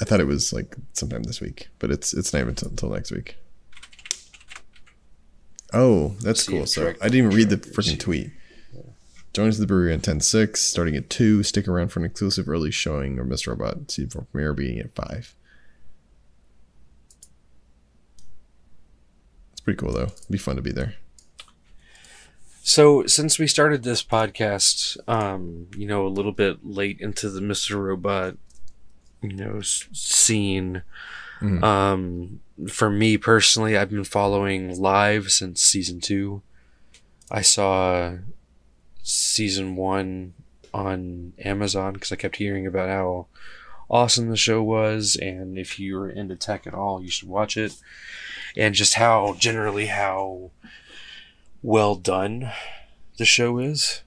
[0.00, 2.90] I thought it was like sometime this week, but it's it's not even until, until
[2.90, 3.36] next week.
[5.72, 6.66] Oh, that's cool.
[6.66, 8.30] So I didn't even read the freaking tweet.
[9.32, 11.42] Join us at the brewery on 10 6, starting at 2.
[11.42, 13.48] Stick around for an exclusive early showing of Mr.
[13.48, 15.34] Robot season 4 premiere being at 5.
[19.52, 20.04] It's pretty cool, though.
[20.04, 20.94] It'd be fun to be there.
[22.68, 27.38] So, since we started this podcast, um, you know, a little bit late into the
[27.40, 27.80] Mr.
[27.80, 28.36] Robot,
[29.22, 30.82] you know, s- scene,
[31.40, 31.62] Mhm.
[31.62, 36.42] um, for me personally, I've been following live since season two.
[37.30, 38.16] I saw
[39.04, 40.34] season one
[40.74, 43.26] on Amazon because I kept hearing about how
[43.88, 47.56] awesome the show was, and if you were into tech at all, you should watch
[47.56, 47.76] it.
[48.56, 50.50] And just how generally how
[51.66, 52.52] well done
[53.18, 54.02] the show is,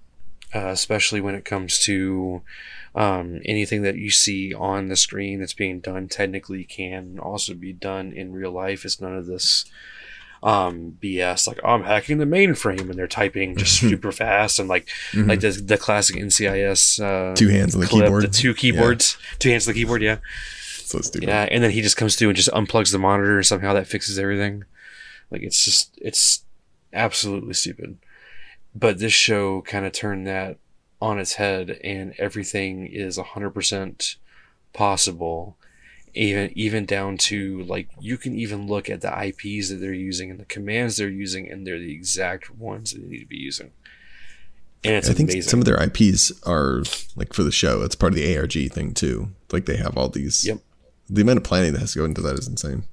[0.56, 2.42] uh, especially when it comes to
[2.96, 7.74] um, anything that you see on the screen that's being done technically can also be
[7.74, 8.86] done in real life.
[8.86, 9.66] It's none of this
[10.42, 14.70] um, BS like oh, I'm hacking the mainframe and they're typing just super fast and
[14.70, 15.28] like Mhm.
[15.28, 18.24] like the, the classic NCIS uh, Two hands on the clip, keyboard.
[18.24, 20.20] the two keyboards, two hands on the keyboard, yeah.
[20.84, 21.28] So stupid.
[21.28, 23.86] Yeah, and then he just comes through and just unplugs the monitor, and somehow that
[23.88, 24.64] fixes everything.
[25.30, 26.46] Like it's just it's
[26.94, 27.98] absolutely stupid.
[28.76, 30.58] But this show kind of turned that
[31.02, 34.16] on its head, and everything is hundred percent
[34.74, 35.58] possible.
[36.14, 40.32] Even even down to like you can even look at the IPs that they're using
[40.32, 43.38] and the commands they're using, and they're the exact ones that they need to be
[43.38, 43.72] using.
[44.84, 45.50] And it's I think amazing.
[45.50, 46.84] some of their IPs are
[47.16, 47.82] like for the show.
[47.82, 49.30] It's part of the ARG thing too.
[49.52, 50.46] Like they have all these.
[50.46, 50.60] Yep.
[51.10, 52.84] The amount of planning that has to go into that is insane.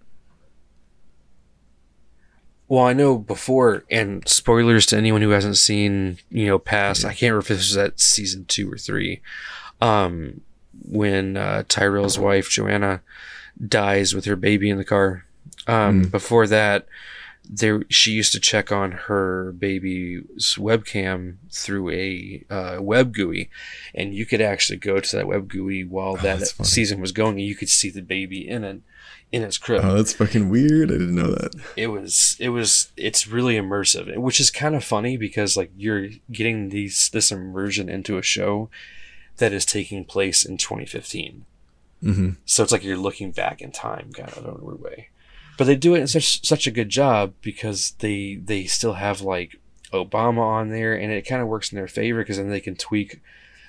[2.69, 7.11] Well, I know before, and spoilers to anyone who hasn't seen, you know, past, I
[7.11, 9.21] can't remember if this was at season two or three,
[9.81, 10.41] um,
[10.89, 13.03] when uh, Tyrell's wife, Joanna,
[13.67, 15.25] dies with her baby in the car.
[15.69, 16.87] Um, Before that,
[17.49, 23.49] there she used to check on her baby's webcam through a uh, web GUI,
[23.95, 27.47] and you could actually go to that web GUI while that season was going, and
[27.47, 28.83] you could see the baby in it
[29.33, 29.83] in its crib.
[29.85, 30.91] Oh, that's fucking weird.
[30.91, 31.55] I didn't know that.
[31.77, 36.09] it was it was it's really immersive which is kind of funny because like you're
[36.31, 38.71] getting these this immersion into a show
[39.39, 41.45] that is taking place in 2015
[42.03, 45.09] hmm so it's like you're looking back in time kind of in a weird way.
[45.59, 49.21] But they do it in such such a good job because they they still have
[49.23, 49.57] like
[49.93, 52.77] obama on there and it kind of works in their favor because then they can
[52.77, 53.21] tweak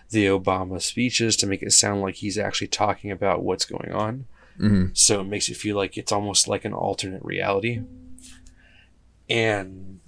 [0.09, 4.25] the obama speeches to make it sound like he's actually talking about what's going on
[4.57, 7.81] hmm so it makes you feel like it's almost like an alternate reality.
[9.29, 9.99] And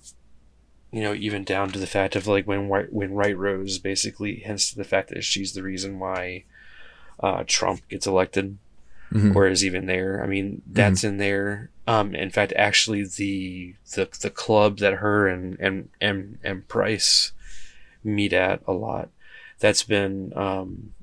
[0.92, 4.36] you know even down to the fact of like when white when White Rose basically
[4.38, 6.46] hints to the fact that she's the reason why
[7.20, 8.58] uh, Trump gets elected
[9.12, 9.36] Mhm.
[9.36, 10.24] or is even there.
[10.24, 11.70] I mean that's in there.
[11.88, 17.32] Um in fact actually the the the club that her and and and, and Price
[18.04, 19.10] meet at a lot
[19.60, 20.94] that's been um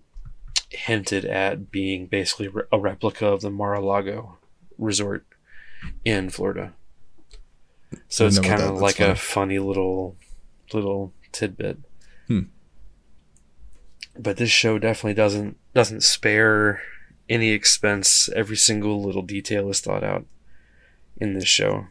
[0.71, 4.39] hinted at being basically a replica of the Mar-a-Lago
[4.79, 5.27] resort
[6.05, 6.73] in Florida.
[8.09, 9.11] So it's kind of like funny.
[9.11, 10.17] a funny little
[10.73, 11.79] little tidbit.
[12.27, 12.41] Hmm.
[14.19, 16.83] But this show definitely doesn't doesn't spare
[17.29, 18.29] any expense.
[18.35, 20.27] Every single little detail is thought out
[21.19, 21.87] in this show.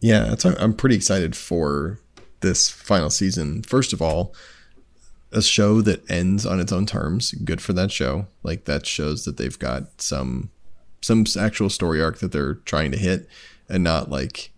[0.00, 2.00] Yeah, that's, I'm pretty excited for
[2.40, 3.62] this final season.
[3.62, 4.34] First of all,
[5.32, 7.32] a show that ends on its own terms.
[7.32, 8.26] Good for that show.
[8.42, 10.50] Like that shows that they've got some
[11.02, 13.28] some actual story arc that they're trying to hit,
[13.68, 14.52] and not like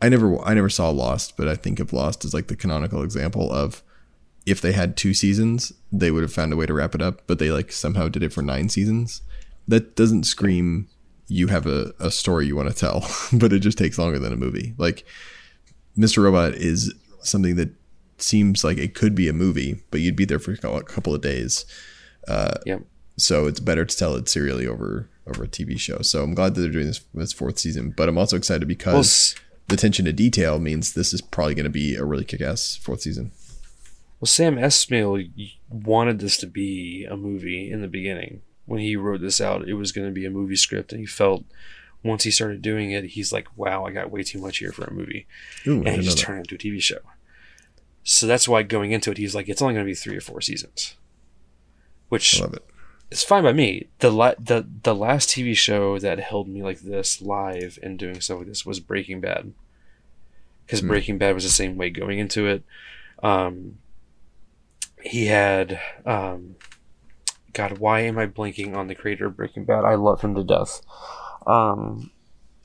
[0.00, 3.02] I never I never saw Lost, but I think of Lost as like the canonical
[3.02, 3.82] example of
[4.46, 7.22] if they had two seasons, they would have found a way to wrap it up,
[7.26, 9.22] but they like somehow did it for nine seasons.
[9.66, 10.88] That doesn't scream
[11.26, 14.32] you have a, a story you want to tell, but it just takes longer than
[14.32, 14.74] a movie.
[14.78, 15.04] Like
[15.96, 16.22] Mr.
[16.22, 17.70] Robot is something that
[18.22, 21.20] seems like it could be a movie, but you'd be there for a couple of
[21.20, 21.64] days.
[22.26, 22.82] Uh, yep.
[23.16, 25.98] So it's better to tell it serially over over a TV show.
[26.02, 28.92] So I'm glad that they're doing this this fourth season, but I'm also excited because
[28.94, 29.34] Well, s-
[29.68, 33.02] the attention to detail means this is probably going to be a really kick-ass fourth
[33.02, 33.32] season.
[34.20, 35.28] Well, Sam Esmail
[35.68, 38.42] wanted this to be a movie in the beginning.
[38.66, 41.06] When he wrote this out, it was going to be a movie script, and he
[41.06, 41.44] felt
[42.02, 44.84] once he started doing it, he's like, "Wow, I got way too much here for
[44.84, 45.26] a movie,"
[45.66, 46.22] Ooh, and he just that.
[46.24, 46.98] turned it into a TV show.
[48.10, 50.20] So that's why going into it, he's like, "It's only going to be three or
[50.22, 50.96] four seasons,"
[52.08, 52.64] which I love it.
[53.10, 53.88] is fine by me.
[53.98, 58.20] the la- the The last TV show that held me like this live and doing
[58.22, 59.52] stuff like this was Breaking Bad,
[60.64, 60.88] because Hmm.
[60.88, 62.62] Breaking Bad was the same way going into it.
[63.22, 63.78] Um,
[65.02, 66.56] he had um
[67.52, 70.42] god why am i blanking on the creator of breaking bad i love him to
[70.42, 70.80] death
[71.46, 72.10] um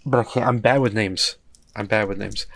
[0.05, 1.37] but i can't i'm bad with names
[1.75, 2.47] i'm bad with names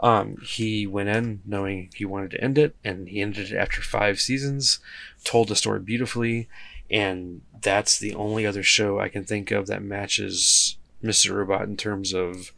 [0.00, 3.82] Um, he went in knowing he wanted to end it, and he ended it after
[3.82, 4.78] five seasons.
[5.24, 6.48] Told the story beautifully,
[6.90, 11.34] and that's the only other show I can think of that matches Mr.
[11.34, 12.52] Robot in terms of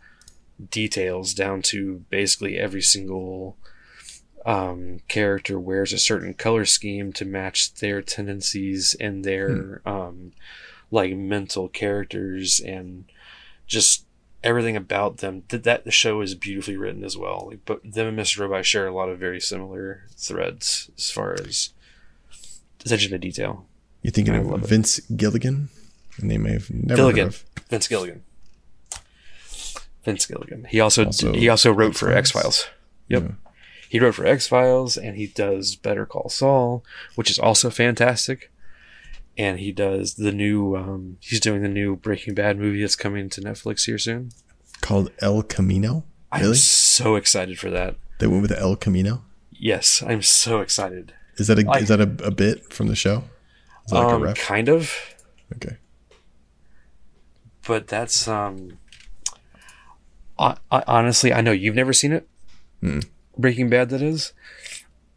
[0.71, 3.57] details down to basically every single
[4.45, 10.33] um, character wears a certain color scheme to match their tendencies and their um,
[10.91, 13.05] like mental characters and
[13.67, 14.05] just
[14.43, 15.43] everything about them.
[15.49, 17.49] That that the show is beautifully written as well.
[17.51, 18.39] Like, but them and Mr.
[18.41, 21.71] Robot share a lot of very similar threads as far as
[22.85, 23.67] attention to detail.
[24.03, 24.69] You're thinking I of love it.
[24.69, 25.69] Vince Gilligan?
[26.19, 27.25] A name I've never Gilligan.
[27.27, 27.45] heard of.
[27.69, 28.23] Vince Gilligan.
[30.05, 30.65] Vince Gilligan.
[30.65, 32.63] He also, Also he also wrote for X X-Files.
[32.65, 32.69] Files.
[33.09, 33.23] Yep.
[33.23, 33.51] Yeah.
[33.89, 36.85] He wrote for X Files and he does Better Call Saul,
[37.17, 38.51] which is also fantastic.
[39.41, 43.31] And he does the new um, he's doing the new Breaking Bad movie that's coming
[43.31, 44.33] to Netflix here soon.
[44.83, 46.05] Called El Camino?
[46.31, 47.97] I'm so excited for that.
[48.19, 49.25] They went with El Camino?
[49.51, 51.15] Yes, I'm so excited.
[51.39, 53.25] Is that a is that a, a bit from the show?
[53.87, 54.37] Is that like um, a ref?
[54.37, 54.93] kind of,
[55.57, 55.77] Okay.
[57.67, 58.79] but that's um
[60.39, 62.29] I, I, honestly, I know you've never seen it.
[62.83, 63.07] Mm.
[63.39, 64.33] Breaking Bad that is.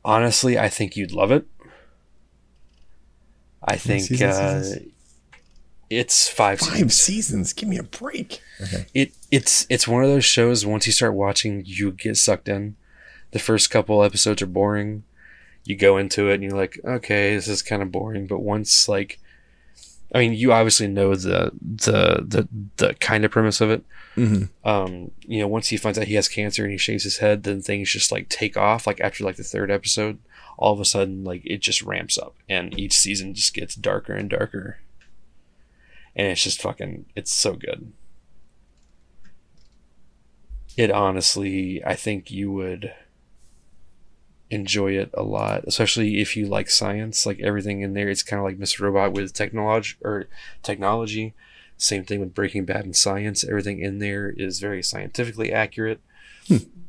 [0.05, 1.45] Honestly, I think you'd love it.
[3.65, 4.79] I think seasons uh, is
[5.89, 6.93] it's five, Five seasons.
[6.97, 7.53] seasons.
[7.53, 8.41] Give me a break.
[8.61, 8.85] Okay.
[8.93, 10.65] It it's it's one of those shows.
[10.65, 12.75] Once you start watching, you get sucked in.
[13.31, 15.03] The first couple episodes are boring.
[15.65, 18.27] You go into it and you're like, okay, this is kind of boring.
[18.27, 19.19] But once like,
[20.13, 22.47] I mean, you obviously know the the the
[22.77, 23.83] the kind of premise of it.
[24.15, 27.17] hmm Um, you know, once he finds out he has cancer and he shaves his
[27.17, 28.87] head, then things just like take off.
[28.87, 30.17] Like after like the third episode,
[30.57, 34.13] all of a sudden like it just ramps up, and each season just gets darker
[34.13, 34.79] and darker.
[36.15, 37.91] And it's just fucking, it's so good.
[40.77, 42.93] It honestly, I think you would
[44.49, 47.25] enjoy it a lot, especially if you like science.
[47.25, 48.81] Like everything in there, it's kind of like Mr.
[48.81, 50.27] Robot with technology or
[50.61, 51.33] technology.
[51.77, 53.43] Same thing with Breaking Bad and science.
[53.43, 55.99] Everything in there is very scientifically accurate.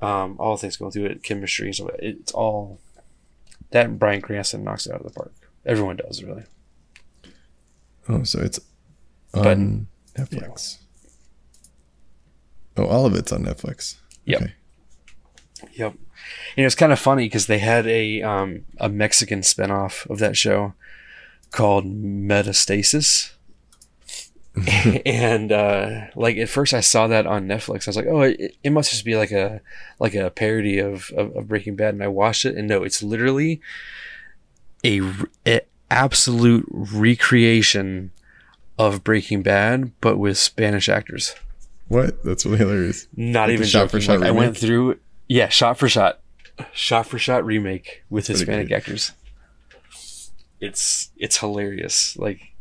[0.03, 2.79] Um, all things going through it, chemistry, so it's all
[3.75, 5.33] that and Bryan Cranston knocks it out of the park.
[5.67, 6.45] Everyone does really.
[8.09, 8.61] Oh, so it's
[9.33, 10.79] But- on Netflix.
[12.77, 13.97] Oh, all of it's on Netflix.
[14.25, 14.43] Yep.
[14.43, 14.53] Okay.
[15.75, 15.93] Yep.
[16.57, 20.37] And it's kind of funny because they had a um, a Mexican spinoff of that
[20.37, 20.75] show
[21.51, 23.33] called Metastasis.
[25.05, 27.87] and uh, like at first I saw that on Netflix.
[27.87, 29.61] I was like, oh, it, it must just be like a
[29.99, 31.95] like a parody of, of, of Breaking Bad.
[31.95, 33.61] And I watched it, and no, it's literally
[34.85, 35.01] a
[35.91, 38.13] absolute recreation
[38.79, 41.35] of Breaking Bad, but with Spanish actors.
[41.89, 42.23] What?
[42.25, 43.09] That's really hilarious.
[43.17, 46.21] Not Like even shot for shot Like, I went through, yeah, shot for shot,
[46.73, 49.13] shot for shot remake with Hispanic actors.
[50.61, 52.17] It's it's hilarious.
[52.17, 52.54] Like,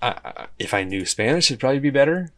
[0.00, 2.30] I, if I knew Spanish, it'd probably be better.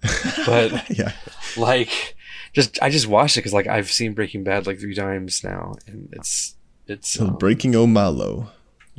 [0.47, 1.13] But yeah.
[1.57, 2.17] like,
[2.53, 5.75] just I just watched it because like I've seen Breaking Bad like three times now,
[5.87, 8.51] and it's it's um, Breaking O Malo.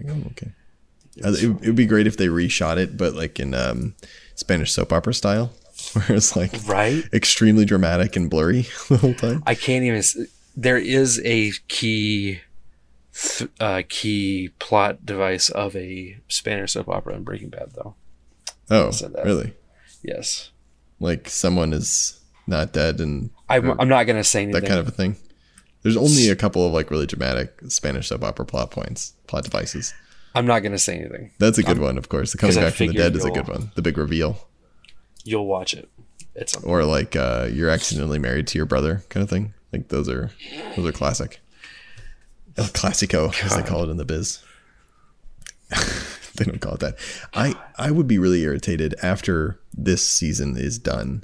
[0.07, 0.51] Oh, okay.
[1.23, 3.95] Uh, it, it would be great if they reshot it, but like in um,
[4.35, 5.51] Spanish soap opera style,
[5.93, 7.03] where it's like right.
[7.13, 9.43] extremely dramatic and blurry the whole time.
[9.45, 10.01] I can't even.
[10.55, 12.41] There is a key,
[13.13, 17.95] th- uh, key plot device of a Spanish soap opera in Breaking Bad, though.
[18.71, 19.25] Oh, said that.
[19.25, 19.53] really?
[20.03, 20.49] Yes.
[20.99, 24.61] Like someone is not dead and I'm, Or I'm not going to say anything.
[24.61, 25.17] that kind of a thing.
[25.83, 29.93] There's only a couple of like really dramatic Spanish soap opera plot points, plot devices.
[30.33, 31.31] I'm not going to say anything.
[31.39, 32.31] That's a good one, of course.
[32.31, 33.71] The coming back from the dead is a good one.
[33.75, 34.47] The big reveal,
[35.23, 35.89] You'll watch it.
[36.33, 39.53] It's or like uh, you're accidentally married to your brother, kind of thing.
[39.73, 40.31] Like those are
[40.75, 41.41] those are classic.
[42.57, 44.39] El Clasico, as they call it in the biz.
[46.35, 46.95] they don't call it that.
[47.33, 51.23] I I would be really irritated after this season is done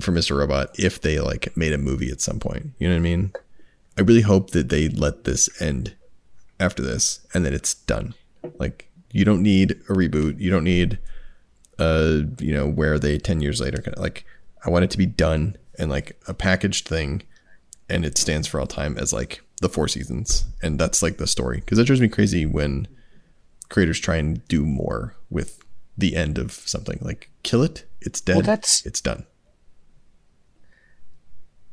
[0.00, 0.36] for Mr.
[0.36, 2.70] Robot if they like made a movie at some point.
[2.78, 3.32] You know what I mean?
[3.98, 5.94] I really hope that they let this end
[6.58, 8.14] after this and that it's done.
[8.58, 10.38] Like you don't need a reboot.
[10.38, 10.98] You don't need
[11.78, 14.26] uh you know where they 10 years later like
[14.64, 17.22] I want it to be done and like a packaged thing
[17.88, 21.26] and it stands for all time as like the four seasons and that's like the
[21.26, 22.86] story because that drives me crazy when
[23.70, 25.64] creators try and do more with
[25.96, 29.24] the end of something like kill it it's dead Well, that's- it's done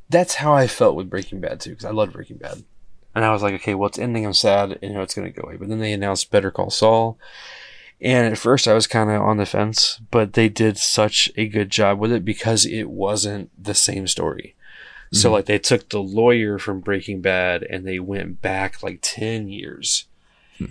[0.09, 2.63] that's how I felt with Breaking Bad too, because I loved Breaking Bad,
[3.13, 4.25] and I was like, okay, well, it's ending.
[4.25, 5.57] I'm sad, and you know it's going to go away.
[5.57, 7.19] But then they announced Better Call Saul,
[7.99, 11.47] and at first I was kind of on the fence, but they did such a
[11.47, 14.55] good job with it because it wasn't the same story.
[15.13, 15.33] So mm-hmm.
[15.33, 20.05] like they took the lawyer from Breaking Bad and they went back like 10 years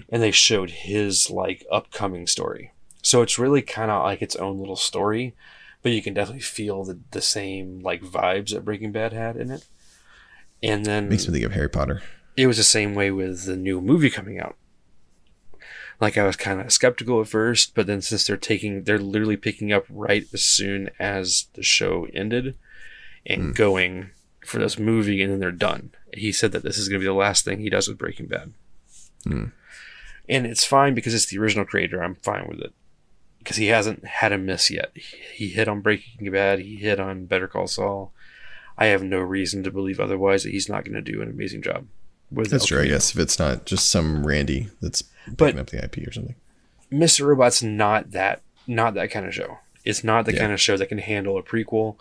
[0.08, 2.72] and they showed his like upcoming story.
[3.02, 5.34] So it's really kind of like its own little story,
[5.82, 9.50] but you can definitely feel the, the same like vibes that Breaking Bad had in
[9.50, 9.64] it.
[10.62, 12.02] And then Makes me think of Harry Potter.
[12.36, 14.56] it was the same way with the new movie coming out.
[16.00, 19.36] Like I was kind of skeptical at first, but then since they're taking, they're literally
[19.38, 22.54] picking up right as soon as the show ended,
[23.24, 24.10] and going
[24.44, 25.90] for this movie, and then they're done.
[26.12, 28.26] He said that this is going to be the last thing he does with Breaking
[28.26, 28.52] Bad,
[29.24, 29.44] Hmm.
[30.28, 32.02] And it's fine because it's the original creator.
[32.02, 32.72] I'm fine with it
[33.38, 34.92] because he hasn't had a miss yet.
[35.34, 36.58] He hit on Breaking Bad.
[36.60, 38.12] He hit on Better Call Saul.
[38.78, 41.62] I have no reason to believe otherwise that he's not going to do an amazing
[41.62, 41.86] job.
[42.30, 43.14] With That's true, I guess.
[43.14, 46.34] If it's not just some Randy that's But- picking up the IP or something.
[46.92, 47.26] Mr.
[47.26, 49.58] Robot's not that not that kind of show.
[49.84, 50.40] It's not the Yeah.
[50.40, 51.96] kind of show that can handle a prequel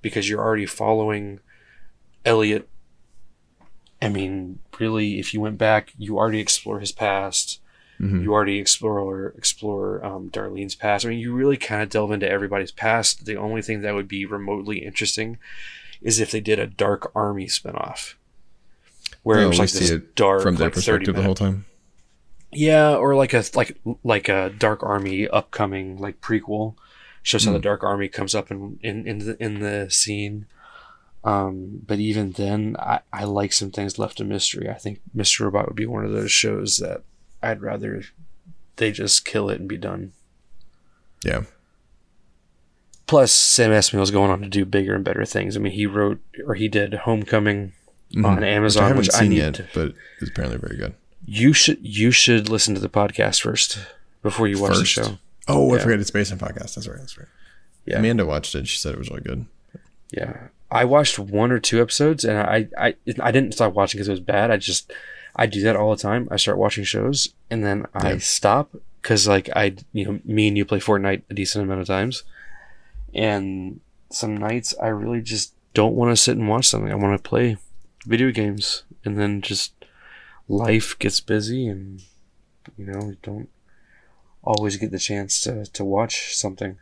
[0.00, 1.40] because you're already following
[2.24, 2.66] Elliot.
[4.00, 7.60] I mean, really, if you went back, you already explore his past.
[8.00, 8.22] Mhm.
[8.22, 11.06] You already explore explore um, Darlene's past.
[11.06, 13.24] I mean, you really kind of delve into everybody's past.
[13.24, 15.38] The only thing that would be remotely interesting
[16.02, 18.14] is if they did a Dark Army spinoff,
[19.22, 21.64] where it Oh, was like this it dark, From their like perspective the whole time.
[22.52, 26.74] yeah, or like a like like a Dark Army upcoming like prequel
[27.22, 27.62] shows how the Hmm.
[27.62, 30.46] Dark Army comes up in in in the in the scene.
[31.24, 34.68] Um, but even then, I I like some things left a mystery.
[34.68, 35.40] I think Mr.
[35.40, 37.02] Robot would be one of those shows that
[37.42, 38.02] I'd rather
[38.76, 40.12] they just kill it and be done.
[41.24, 41.42] Yeah.
[43.06, 45.56] Plus, Sam Esmail's going on to do bigger and better things.
[45.56, 47.72] I mean, he wrote or he did Homecoming
[48.12, 48.24] Mhm.
[48.24, 49.66] on Which I Amazon, haven't which I, seen need yet, to.
[49.74, 50.94] but it's apparently very good.
[51.24, 53.78] You should you should listen to the podcast first
[54.22, 55.18] before you watch the show.
[55.48, 55.82] Oh, I Yeah.
[55.84, 56.74] forgot it's based on podcast.
[56.74, 56.98] That's right.
[56.98, 57.28] That's right.
[57.84, 57.98] Yeah.
[57.98, 58.66] Amanda watched it.
[58.66, 59.46] She said it was really good.
[60.10, 64.08] Yeah, I watched one or two episodes, and I I I didn't stop watching because
[64.08, 64.50] it was bad.
[64.50, 64.92] I just
[65.36, 66.26] I do that all the time.
[66.30, 68.18] I start watching shows, and then I Yeah.
[68.18, 71.86] stop because like I you know me and you play Fortnite a decent amount of
[71.86, 72.24] times,
[73.14, 73.80] and
[74.10, 76.90] some nights I really just don't want to sit and watch something.
[76.90, 77.56] I want to play
[78.06, 79.72] video games, and then just
[80.48, 82.02] life gets busy, and
[82.76, 83.48] you know you don't
[84.42, 86.78] always get the chance to to watch something.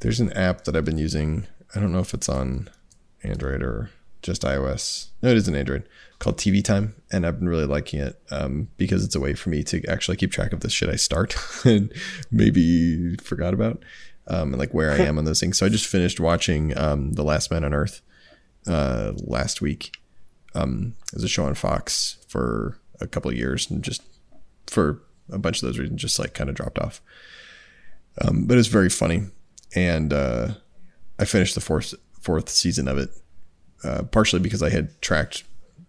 [0.00, 1.46] There's an app that I've been using.
[1.74, 2.68] I don't know if it's on
[3.22, 3.90] Android or
[4.24, 5.08] just iOS.
[5.22, 5.86] No, it is an Android
[6.18, 9.50] called TV Time, and I've been really liking it um, because it's a way for
[9.50, 11.92] me to actually keep track of the shit I start and
[12.30, 13.84] maybe forgot about,
[14.26, 15.58] um, and like where I am on those things.
[15.58, 18.00] So I just finished watching um, The Last Man on Earth
[18.66, 19.98] uh, last week.
[20.54, 24.02] Um, it was a show on Fox for a couple of years, and just
[24.66, 27.02] for a bunch of those reasons, just like kind of dropped off.
[28.22, 29.26] Um, but it's very funny,
[29.74, 30.54] and uh,
[31.18, 33.10] I finished the fourth fourth season of it,
[33.84, 35.44] uh, partially because I had tracked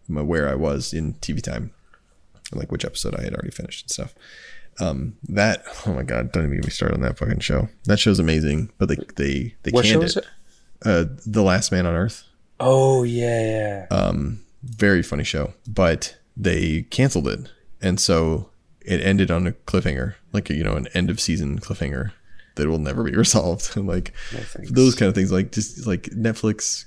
[0.07, 1.71] my, where I was in TV time,
[2.53, 4.15] like which episode I had already finished and stuff.
[4.79, 7.69] Um, that oh my god, don't even get me started on that fucking show.
[7.85, 10.25] That show's amazing, but they they they What show canned is it.
[10.25, 10.87] it?
[10.87, 12.23] Uh, the Last Man on Earth.
[12.59, 13.87] Oh yeah.
[13.89, 17.49] Um, very funny show, but they canceled it,
[17.81, 18.49] and so
[18.81, 22.11] it ended on a cliffhanger, like you know, an end of season cliffhanger
[22.55, 23.75] that will never be resolved.
[23.77, 24.39] like No
[24.69, 26.83] those kind of things, like just like Netflix,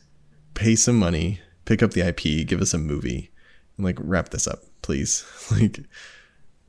[0.54, 3.30] pay some money, pick up the IP, give us a movie,
[3.76, 5.24] and like wrap this up, please.
[5.52, 5.80] like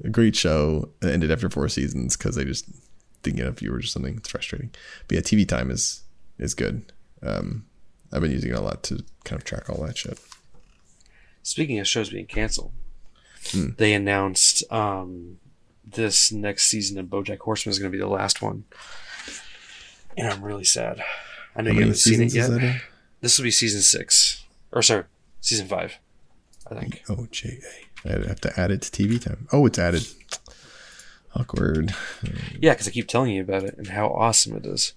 [0.04, 2.66] a great show that ended after four seasons because they just
[3.24, 4.16] didn't get enough viewers or something.
[4.18, 4.72] It's frustrating.
[5.08, 6.04] But yeah, TV time is
[6.38, 6.92] is good.
[7.22, 7.66] Um,
[8.12, 10.20] I've been using it a lot to kind of track all that shit.
[11.44, 12.72] Speaking of shows being canceled,
[13.52, 13.70] Hmm.
[13.78, 15.38] they announced um,
[15.86, 18.66] this next season of BoJack Horseman is going to be the last one,
[20.18, 21.02] and I'm really sad.
[21.56, 22.50] I know How you haven't seen it yet.
[23.22, 23.38] Is that in?
[23.38, 25.04] This will be season six, or sorry,
[25.42, 25.98] season five,
[26.70, 27.04] I think.
[27.10, 27.60] Oh, J
[28.06, 28.10] A.
[28.10, 29.48] I have to add it to TV time.
[29.52, 30.08] Oh, it's added.
[31.36, 31.94] Awkward.
[32.60, 34.94] Yeah, because I keep telling you about it and how awesome it is.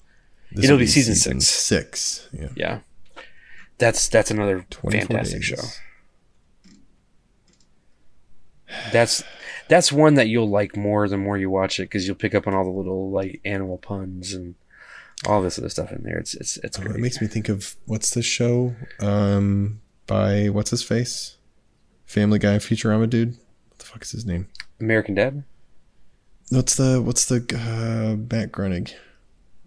[0.51, 1.47] This It'll will be season six.
[1.47, 2.29] Six.
[2.33, 2.49] Yeah.
[2.57, 2.79] Yeah,
[3.79, 5.45] that's that's another 24 fantastic days.
[5.45, 5.63] show.
[8.93, 9.23] That's
[9.69, 12.47] that's one that you'll like more the more you watch it because you'll pick up
[12.47, 14.55] on all the little like animal puns and
[15.27, 16.19] all this other stuff in there.
[16.19, 20.71] It's it's it's Oh, it makes me think of what's the show um, by what's
[20.71, 21.37] his face,
[22.07, 23.37] Family Guy, Futurama dude.
[23.69, 24.49] What the fuck is his name?
[24.81, 25.45] American Dad.
[26.51, 28.89] What's the what's the uh, Matt Groening?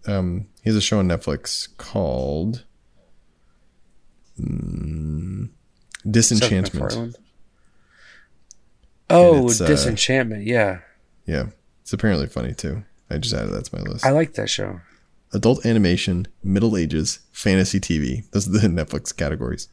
[0.07, 2.63] Um, he has a show on Netflix called
[4.39, 5.49] mm,
[6.09, 7.17] Disenchantment.
[9.09, 10.43] Oh, uh, Disenchantment.
[10.45, 10.79] Yeah,
[11.25, 11.47] Yeah,
[11.81, 12.83] it's apparently funny too.
[13.09, 14.05] I just added that to my list.
[14.05, 14.81] I like that show.
[15.35, 18.29] Adult animation, Middle Ages, fantasy TV.
[18.31, 19.67] Those are the Netflix categories.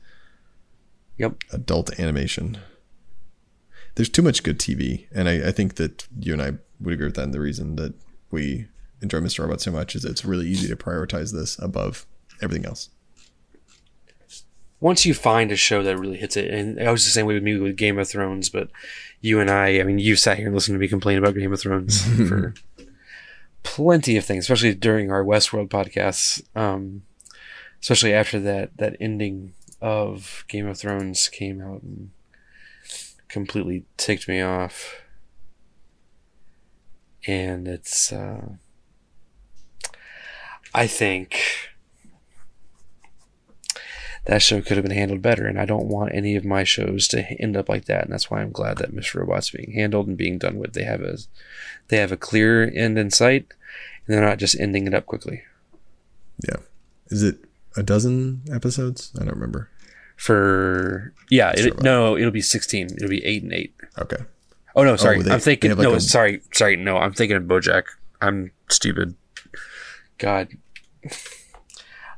[1.18, 1.36] Yep.
[1.52, 2.58] Adult animation.
[3.94, 7.06] There's too much good TV, and I, I think that you and I would agree
[7.06, 7.22] with that.
[7.22, 7.94] And the reason that
[8.32, 8.66] we
[9.02, 9.40] enjoy Mr.
[9.40, 12.06] Robot so much is it's really easy to prioritize this above
[12.42, 12.88] everything else.
[14.80, 17.34] Once you find a show that really hits it, and I was the same way
[17.34, 18.68] with me with Game of Thrones, but
[19.20, 21.52] you and I, I mean, you sat here and listened to me complain about Game
[21.52, 22.54] of Thrones for
[23.62, 26.42] plenty of things, especially during our Westworld podcasts.
[26.56, 27.02] Um,
[27.82, 32.10] especially after that that ending of Game of Thrones came out and
[33.28, 35.02] completely ticked me off.
[37.26, 38.52] And it's uh,
[40.74, 41.71] I think
[44.26, 47.08] that show could have been handled better, and I don't want any of my shows
[47.08, 49.16] to end up like that, and that's why I'm glad that Mr.
[49.16, 50.74] Robot's being handled and being done with.
[50.74, 51.18] They have a
[51.88, 53.46] they have a clear end in sight,
[54.06, 55.42] and they're not just ending it up quickly.
[56.46, 56.58] Yeah,
[57.08, 57.38] is it
[57.76, 59.12] a dozen episodes?
[59.20, 59.70] I don't remember.
[60.16, 62.86] For yeah, it, no, it'll be sixteen.
[62.96, 63.74] It'll be eight and eight.
[63.98, 64.18] Okay.
[64.76, 65.20] Oh no, sorry.
[65.20, 65.70] they, I'm thinking.
[65.72, 66.76] Like no, a, sorry, sorry.
[66.76, 67.84] No, I'm thinking of BoJack.
[68.20, 69.16] I'm stupid.
[70.18, 70.48] God.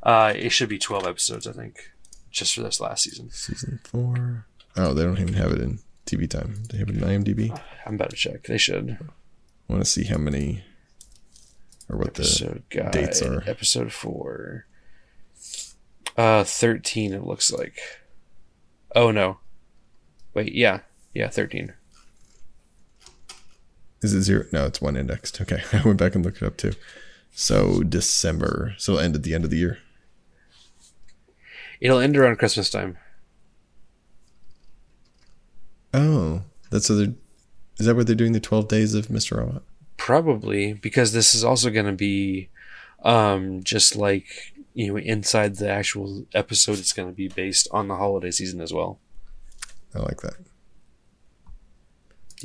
[0.02, 1.90] Uh, it should be twelve episodes, I think,
[2.34, 3.30] just for this last season.
[3.30, 4.46] Season four.
[4.76, 6.64] Oh, they don't even have it in TV time.
[6.70, 7.58] They have it in IMDb.
[7.86, 8.42] I'm about to check.
[8.44, 8.98] They should.
[9.00, 10.64] I want to see how many
[11.88, 13.42] or what episode the guide, dates are.
[13.46, 14.66] Episode four.
[16.16, 17.14] Uh, thirteen.
[17.14, 17.78] It looks like.
[18.94, 19.38] Oh no.
[20.34, 20.52] Wait.
[20.52, 20.80] Yeah.
[21.14, 21.28] Yeah.
[21.28, 21.72] Thirteen.
[24.02, 24.44] Is it zero?
[24.52, 25.40] No, it's one indexed.
[25.40, 26.72] Okay, I went back and looked it up too.
[27.32, 28.74] So December.
[28.76, 29.78] So end at the end of the year.
[31.80, 32.98] It'll end around Christmas time.
[35.92, 37.14] Oh, that's so.
[37.78, 38.32] Is that what they're doing?
[38.32, 39.62] The twelve days of Mister Robot.
[39.96, 42.48] Probably because this is also going to be,
[43.04, 44.26] um, just like
[44.74, 48.60] you know, inside the actual episode, it's going to be based on the holiday season
[48.60, 48.98] as well.
[49.94, 50.34] I like that.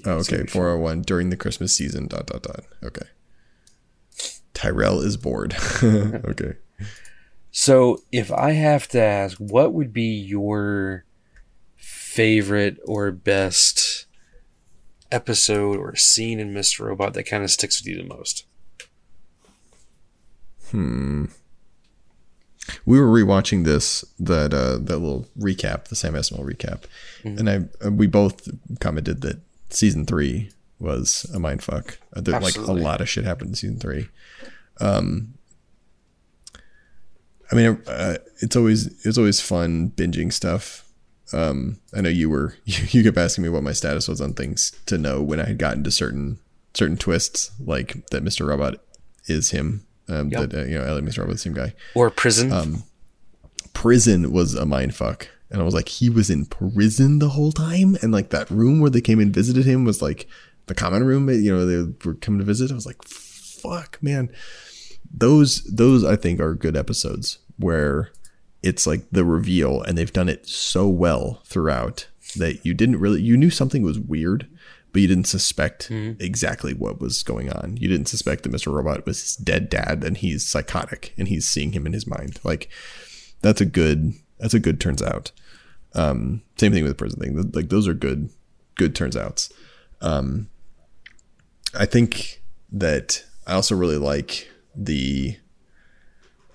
[0.06, 0.46] Oh, okay.
[0.46, 2.64] 401 during the Christmas season, dot, dot, dot.
[2.84, 3.08] Okay.
[4.54, 5.56] Tyrell is bored.
[5.84, 6.54] okay.
[7.52, 11.06] So, if I have to ask, what would be your
[11.76, 14.06] favorite or best
[15.12, 16.88] episode or scene in Mr.
[16.88, 18.46] Robot that kind of sticks with you the most?
[20.70, 21.26] Hmm
[22.86, 26.84] we were rewatching this that uh, that little recap, the Sam Esmail recap,
[27.24, 27.38] mm-hmm.
[27.38, 29.40] and I uh, we both commented that
[29.70, 32.00] season three was a mind fuck.
[32.16, 34.10] Uh, there, like a lot of shit happened in season three.
[34.80, 35.34] Um,
[37.52, 40.86] I mean, uh, it's always it's always fun binging stuff.
[41.32, 44.72] Um, I know you were you, kept asking me what my status was on things
[44.88, 46.40] to know when I had gotten to certain
[46.74, 48.48] certain twists, like that Mr.
[48.48, 48.76] Robot
[49.28, 50.50] is him um, yep.
[50.50, 51.20] that uh, you know Elliot Mr.
[51.20, 51.74] Robot, the same guy.
[51.96, 52.52] Or prison.
[52.52, 52.84] Um,
[53.74, 57.52] prison was a mind fuck, and I was like, he was in prison the whole
[57.52, 60.28] time, and like that room where they came and visited him was like
[60.68, 61.30] the common room.
[61.30, 62.72] You know, they were coming to visit.
[62.72, 64.30] I was like, fuck, man.
[65.12, 68.12] Those those I think are good episodes where
[68.62, 73.22] it's like the reveal, and they've done it so well throughout that you didn't really
[73.22, 74.48] you knew something was weird
[74.92, 76.22] but you didn't suspect mm-hmm.
[76.22, 77.78] exactly what was going on.
[77.78, 78.74] You didn't suspect that Mr.
[78.74, 82.40] Robot was his dead dad and he's psychotic and he's seeing him in his mind.
[82.44, 82.70] Like
[83.42, 85.32] that's a good that's a good turns out.
[85.94, 87.52] Um, same thing with the prison thing.
[87.54, 88.30] Like those are good
[88.76, 89.52] good turns outs.
[90.02, 90.50] Um,
[91.78, 92.42] I think
[92.72, 95.38] that I also really like the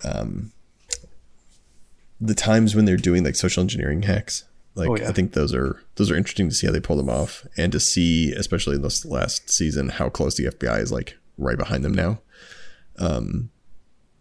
[0.05, 0.53] um
[2.21, 4.45] the times when they're doing like social engineering hacks
[4.75, 5.09] like oh, yeah.
[5.09, 7.71] I think those are those are interesting to see how they pull them off, and
[7.73, 11.85] to see, especially in this last season, how close the FBI is like right behind
[11.85, 12.19] them now.
[12.99, 13.51] Um,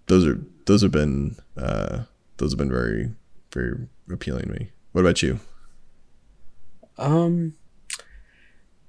[0.08, 2.04] those are those have been uh,
[2.38, 3.12] those have been very
[3.52, 4.70] very appealing to me.
[4.92, 5.40] What about you?
[7.00, 7.56] Um,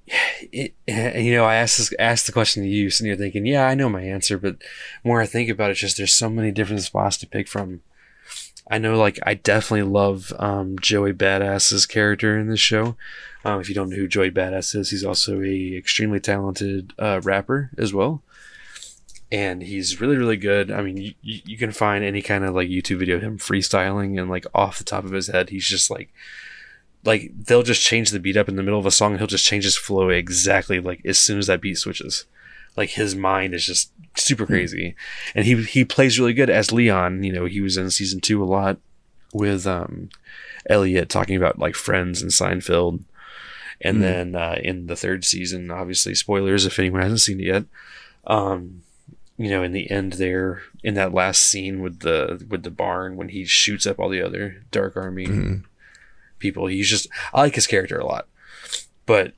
[0.06, 3.66] it, you know, I asked this, asked the question to you, and you're thinking, yeah,
[3.66, 4.56] I know my answer, but
[5.02, 7.82] more I think about it, just there's so many different spots to pick from.
[8.70, 12.96] I know, like, I definitely love um, Joey Badass's character in this show.
[13.44, 17.20] Um, if you don't know who Joey Badass is, he's also a extremely talented uh,
[17.22, 18.22] rapper as well,
[19.30, 20.70] and he's really, really good.
[20.70, 24.18] I mean, you, you can find any kind of like YouTube video of him freestyling,
[24.18, 26.10] and like off the top of his head, he's just like,
[27.04, 29.46] like they'll just change the beat up in the middle of a song, he'll just
[29.46, 32.24] change his flow exactly like as soon as that beat switches.
[32.76, 34.52] Like his mind is just super hmm.
[34.52, 34.96] crazy,
[35.34, 37.22] and he he plays really good as Leon.
[37.22, 38.78] You know, he was in season two a lot
[39.32, 40.08] with um,
[40.68, 43.04] Elliot talking about like Friends and Seinfeld,
[43.80, 44.00] and mm.
[44.00, 47.64] then uh, in the third season, obviously spoilers if anyone hasn't seen it yet.
[48.26, 48.82] Um,
[49.36, 53.16] you know, in the end there, in that last scene with the with the barn
[53.16, 55.26] when he shoots up all the other Dark Army.
[55.26, 55.64] Mm.
[56.38, 56.66] People.
[56.66, 58.28] He's just I like his character a lot,
[59.06, 59.34] but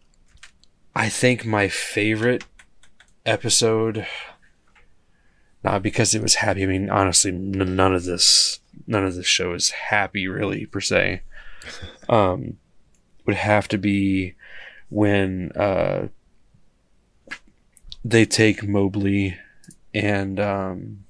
[0.94, 2.44] I think my favorite
[3.24, 4.07] episode,
[5.62, 6.62] not because it was happy.
[6.62, 10.80] I mean, honestly, n- none of this none of this show is happy really per
[10.80, 11.22] se.
[12.09, 12.59] Um,
[13.26, 14.34] would have to be
[14.88, 16.07] when uh
[18.05, 19.36] they take Mobley
[19.92, 21.05] and um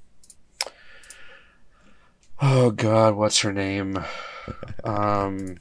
[2.40, 4.02] oh god what's her name
[4.84, 5.56] um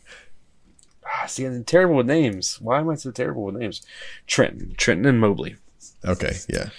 [1.05, 3.81] ah, see i'm terrible with names why am i so terrible with names
[4.27, 5.55] trenton trenton and mobley
[6.03, 6.69] Okay, yeah.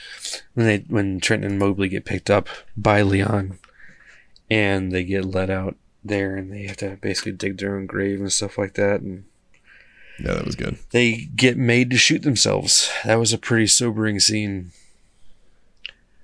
[0.54, 3.58] when they when trenton and mobley get picked up by leon
[4.48, 8.20] and they get let out there and they have to basically dig their own grave
[8.20, 9.24] and stuff like that and
[10.20, 10.78] Yeah, that was good.
[10.90, 14.70] they get made to shoot themselves that was a pretty sobering scene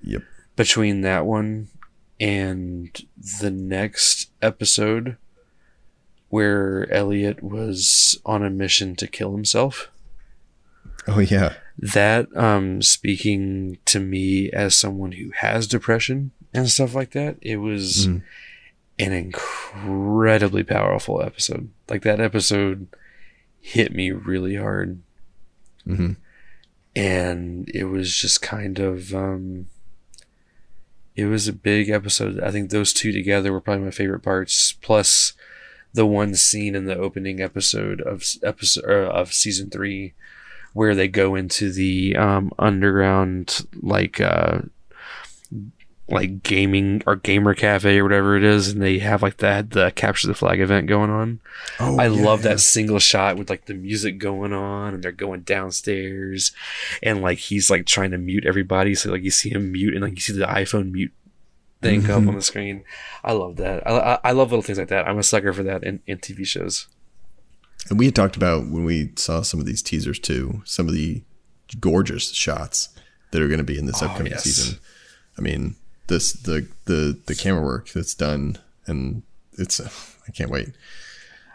[0.01, 0.23] Yep.
[0.55, 1.67] between that one
[2.21, 2.89] and
[3.41, 5.17] the next episode
[6.33, 9.89] where Elliot was on a mission to kill himself.
[11.07, 11.53] Oh yeah.
[11.77, 17.57] That um speaking to me as someone who has depression and stuff like that, it
[17.57, 18.21] was Mm.
[18.99, 21.69] an incredibly powerful episode.
[21.89, 22.87] Like that episode
[23.61, 25.01] hit me really hard
[25.85, 26.13] hmm
[26.95, 29.67] and it was just kind of um
[31.15, 34.73] it was a big episode i think those two together were probably my favorite parts
[34.81, 35.33] plus
[35.93, 40.13] the one scene in the opening episode of episode uh, of season 3
[40.73, 44.59] where they go into the um underground like uh
[46.09, 49.89] like gaming or gamer cafe or whatever it is and they have like that the
[49.91, 51.39] capture the flag event going on
[51.79, 52.51] Oh, I yeah, love yeah.
[52.51, 56.51] that single shot with like the music going on and they're going downstairs
[57.01, 58.95] and like he's like trying to mute everybody.
[58.95, 61.13] So like you see him mute and like you see the iPhone mute
[61.83, 62.09] thing Mhm.
[62.09, 62.83] up on the screen.
[63.23, 63.85] I love that.
[63.87, 65.07] I, I, I love little things like that.
[65.07, 66.87] I'm a sucker for that in, in TV shows.
[67.89, 70.93] And we had talked about when we saw some of these teasers too, some of
[70.93, 71.21] the
[71.79, 72.89] gorgeous shots
[73.31, 74.43] that are going to be in this Oh, upcoming yes.
[74.43, 74.79] season.
[75.37, 75.75] I mean,
[76.07, 78.57] this the the the camera work that's done,
[78.87, 79.23] and
[79.57, 79.79] it's
[80.27, 80.69] I can't wait.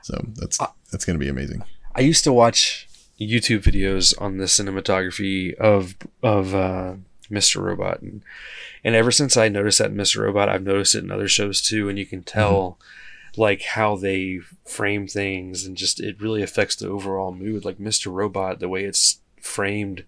[0.03, 0.59] So that's
[0.91, 1.63] that's going to be amazing.
[1.95, 2.87] I used to watch
[3.21, 6.95] YouTube videos on the cinematography of of uh,
[7.31, 7.61] Mr.
[7.63, 8.23] Robot, and
[8.85, 10.23] and ever since I noticed that in Mr.
[10.23, 12.79] Robot, I've noticed it in other shows too, and you can tell
[13.37, 17.65] like how they frame things, and just it really affects the overall mood.
[17.65, 18.13] Like Mr.
[18.13, 20.05] Robot, the way it's framed,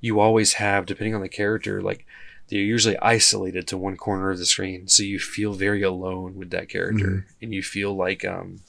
[0.00, 2.06] you always have depending on the character, like
[2.48, 6.50] they're usually isolated to one corner of the screen, so you feel very alone with
[6.50, 8.60] that character, and you feel like um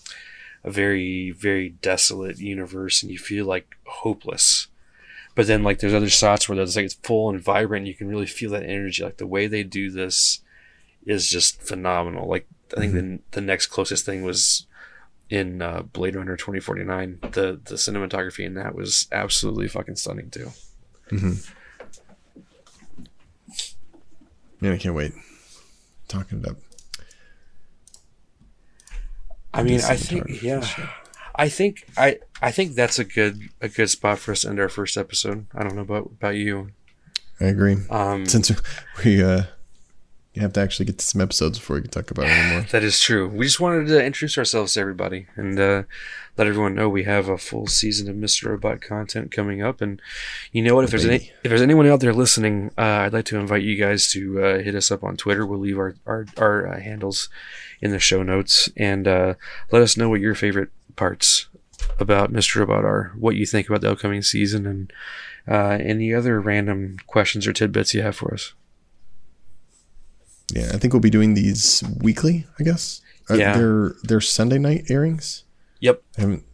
[0.63, 4.67] a very very desolate universe and you feel like hopeless
[5.35, 7.95] but then like there's other shots where there's like it's full and vibrant and you
[7.95, 10.41] can really feel that energy like the way they do this
[11.05, 14.65] is just phenomenal like i think the, the next closest thing was
[15.29, 20.51] in uh, blade runner 2049 the the cinematography in that was absolutely fucking stunning too
[24.61, 25.11] Man, I can't wait.
[26.07, 26.57] Talking it up.
[29.53, 30.89] i mean The i think cinematography yeah sure.
[31.35, 34.59] I think i i think that's a good a good spot for us to end
[34.59, 36.69] our first episode i don't know about about you
[37.41, 37.77] I agree.
[37.89, 38.51] um Since
[39.03, 39.43] we uh,
[40.41, 42.65] have to actually get to some episodes before we can talk about it anymore.
[42.71, 43.27] That is true.
[43.27, 45.83] We just wanted to introduce ourselves to everybody and uh,
[46.37, 48.49] let everyone know we have a full season of Mr.
[48.49, 49.79] Robot content coming up.
[49.81, 50.01] And
[50.51, 50.85] you know what?
[50.85, 53.75] If there's any, if there's anyone out there listening, uh, I'd like to invite you
[53.75, 55.45] guys to uh, hit us up on Twitter.
[55.45, 57.29] We'll leave our our, our uh, handles
[57.81, 59.35] in the show notes and uh,
[59.71, 61.47] let us know what your favorite parts
[61.99, 62.57] about Mr.
[62.57, 64.93] Robot are, what you think about the upcoming season, and
[65.47, 68.53] uh, any other random questions or tidbits you have for us.
[70.53, 72.45] Yeah, I think we'll be doing these weekly.
[72.59, 73.01] I guess.
[73.29, 75.43] Uh, They're they're Sunday night airings.
[75.79, 76.03] Yep.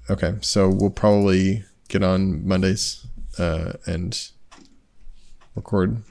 [0.10, 3.06] Okay, so we'll probably get on Mondays
[3.38, 4.30] uh, and
[5.56, 6.04] record.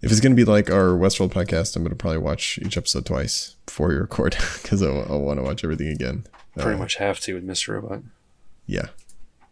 [0.00, 2.76] If it's going to be like our Westworld podcast, I'm going to probably watch each
[2.76, 6.24] episode twice before we record because I, want to watch everything again.
[6.58, 7.74] Pretty Uh, much have to with Mr.
[7.74, 8.02] Robot.
[8.66, 8.86] Yeah,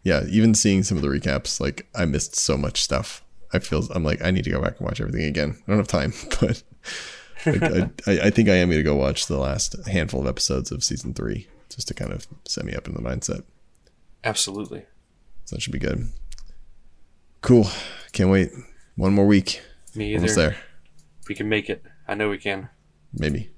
[0.03, 0.23] yeah.
[0.29, 3.23] Even seeing some of the recaps, like I missed so much stuff.
[3.53, 5.57] I feel I'm like I need to go back and watch everything again.
[5.67, 6.63] I don't have time, but
[7.45, 10.71] like, I, I, think I am going to go watch the last handful of episodes
[10.71, 13.43] of season three just to kind of set me up in the mindset.
[14.23, 14.85] Absolutely.
[15.45, 16.07] So that should be good.
[17.41, 17.67] Cool.
[18.11, 18.51] Can't wait.
[18.95, 19.61] One more week.
[19.95, 20.17] Me either.
[20.17, 20.57] Almost there.
[21.29, 21.83] We can make it.
[22.07, 22.69] I know we can.
[23.13, 23.51] Maybe.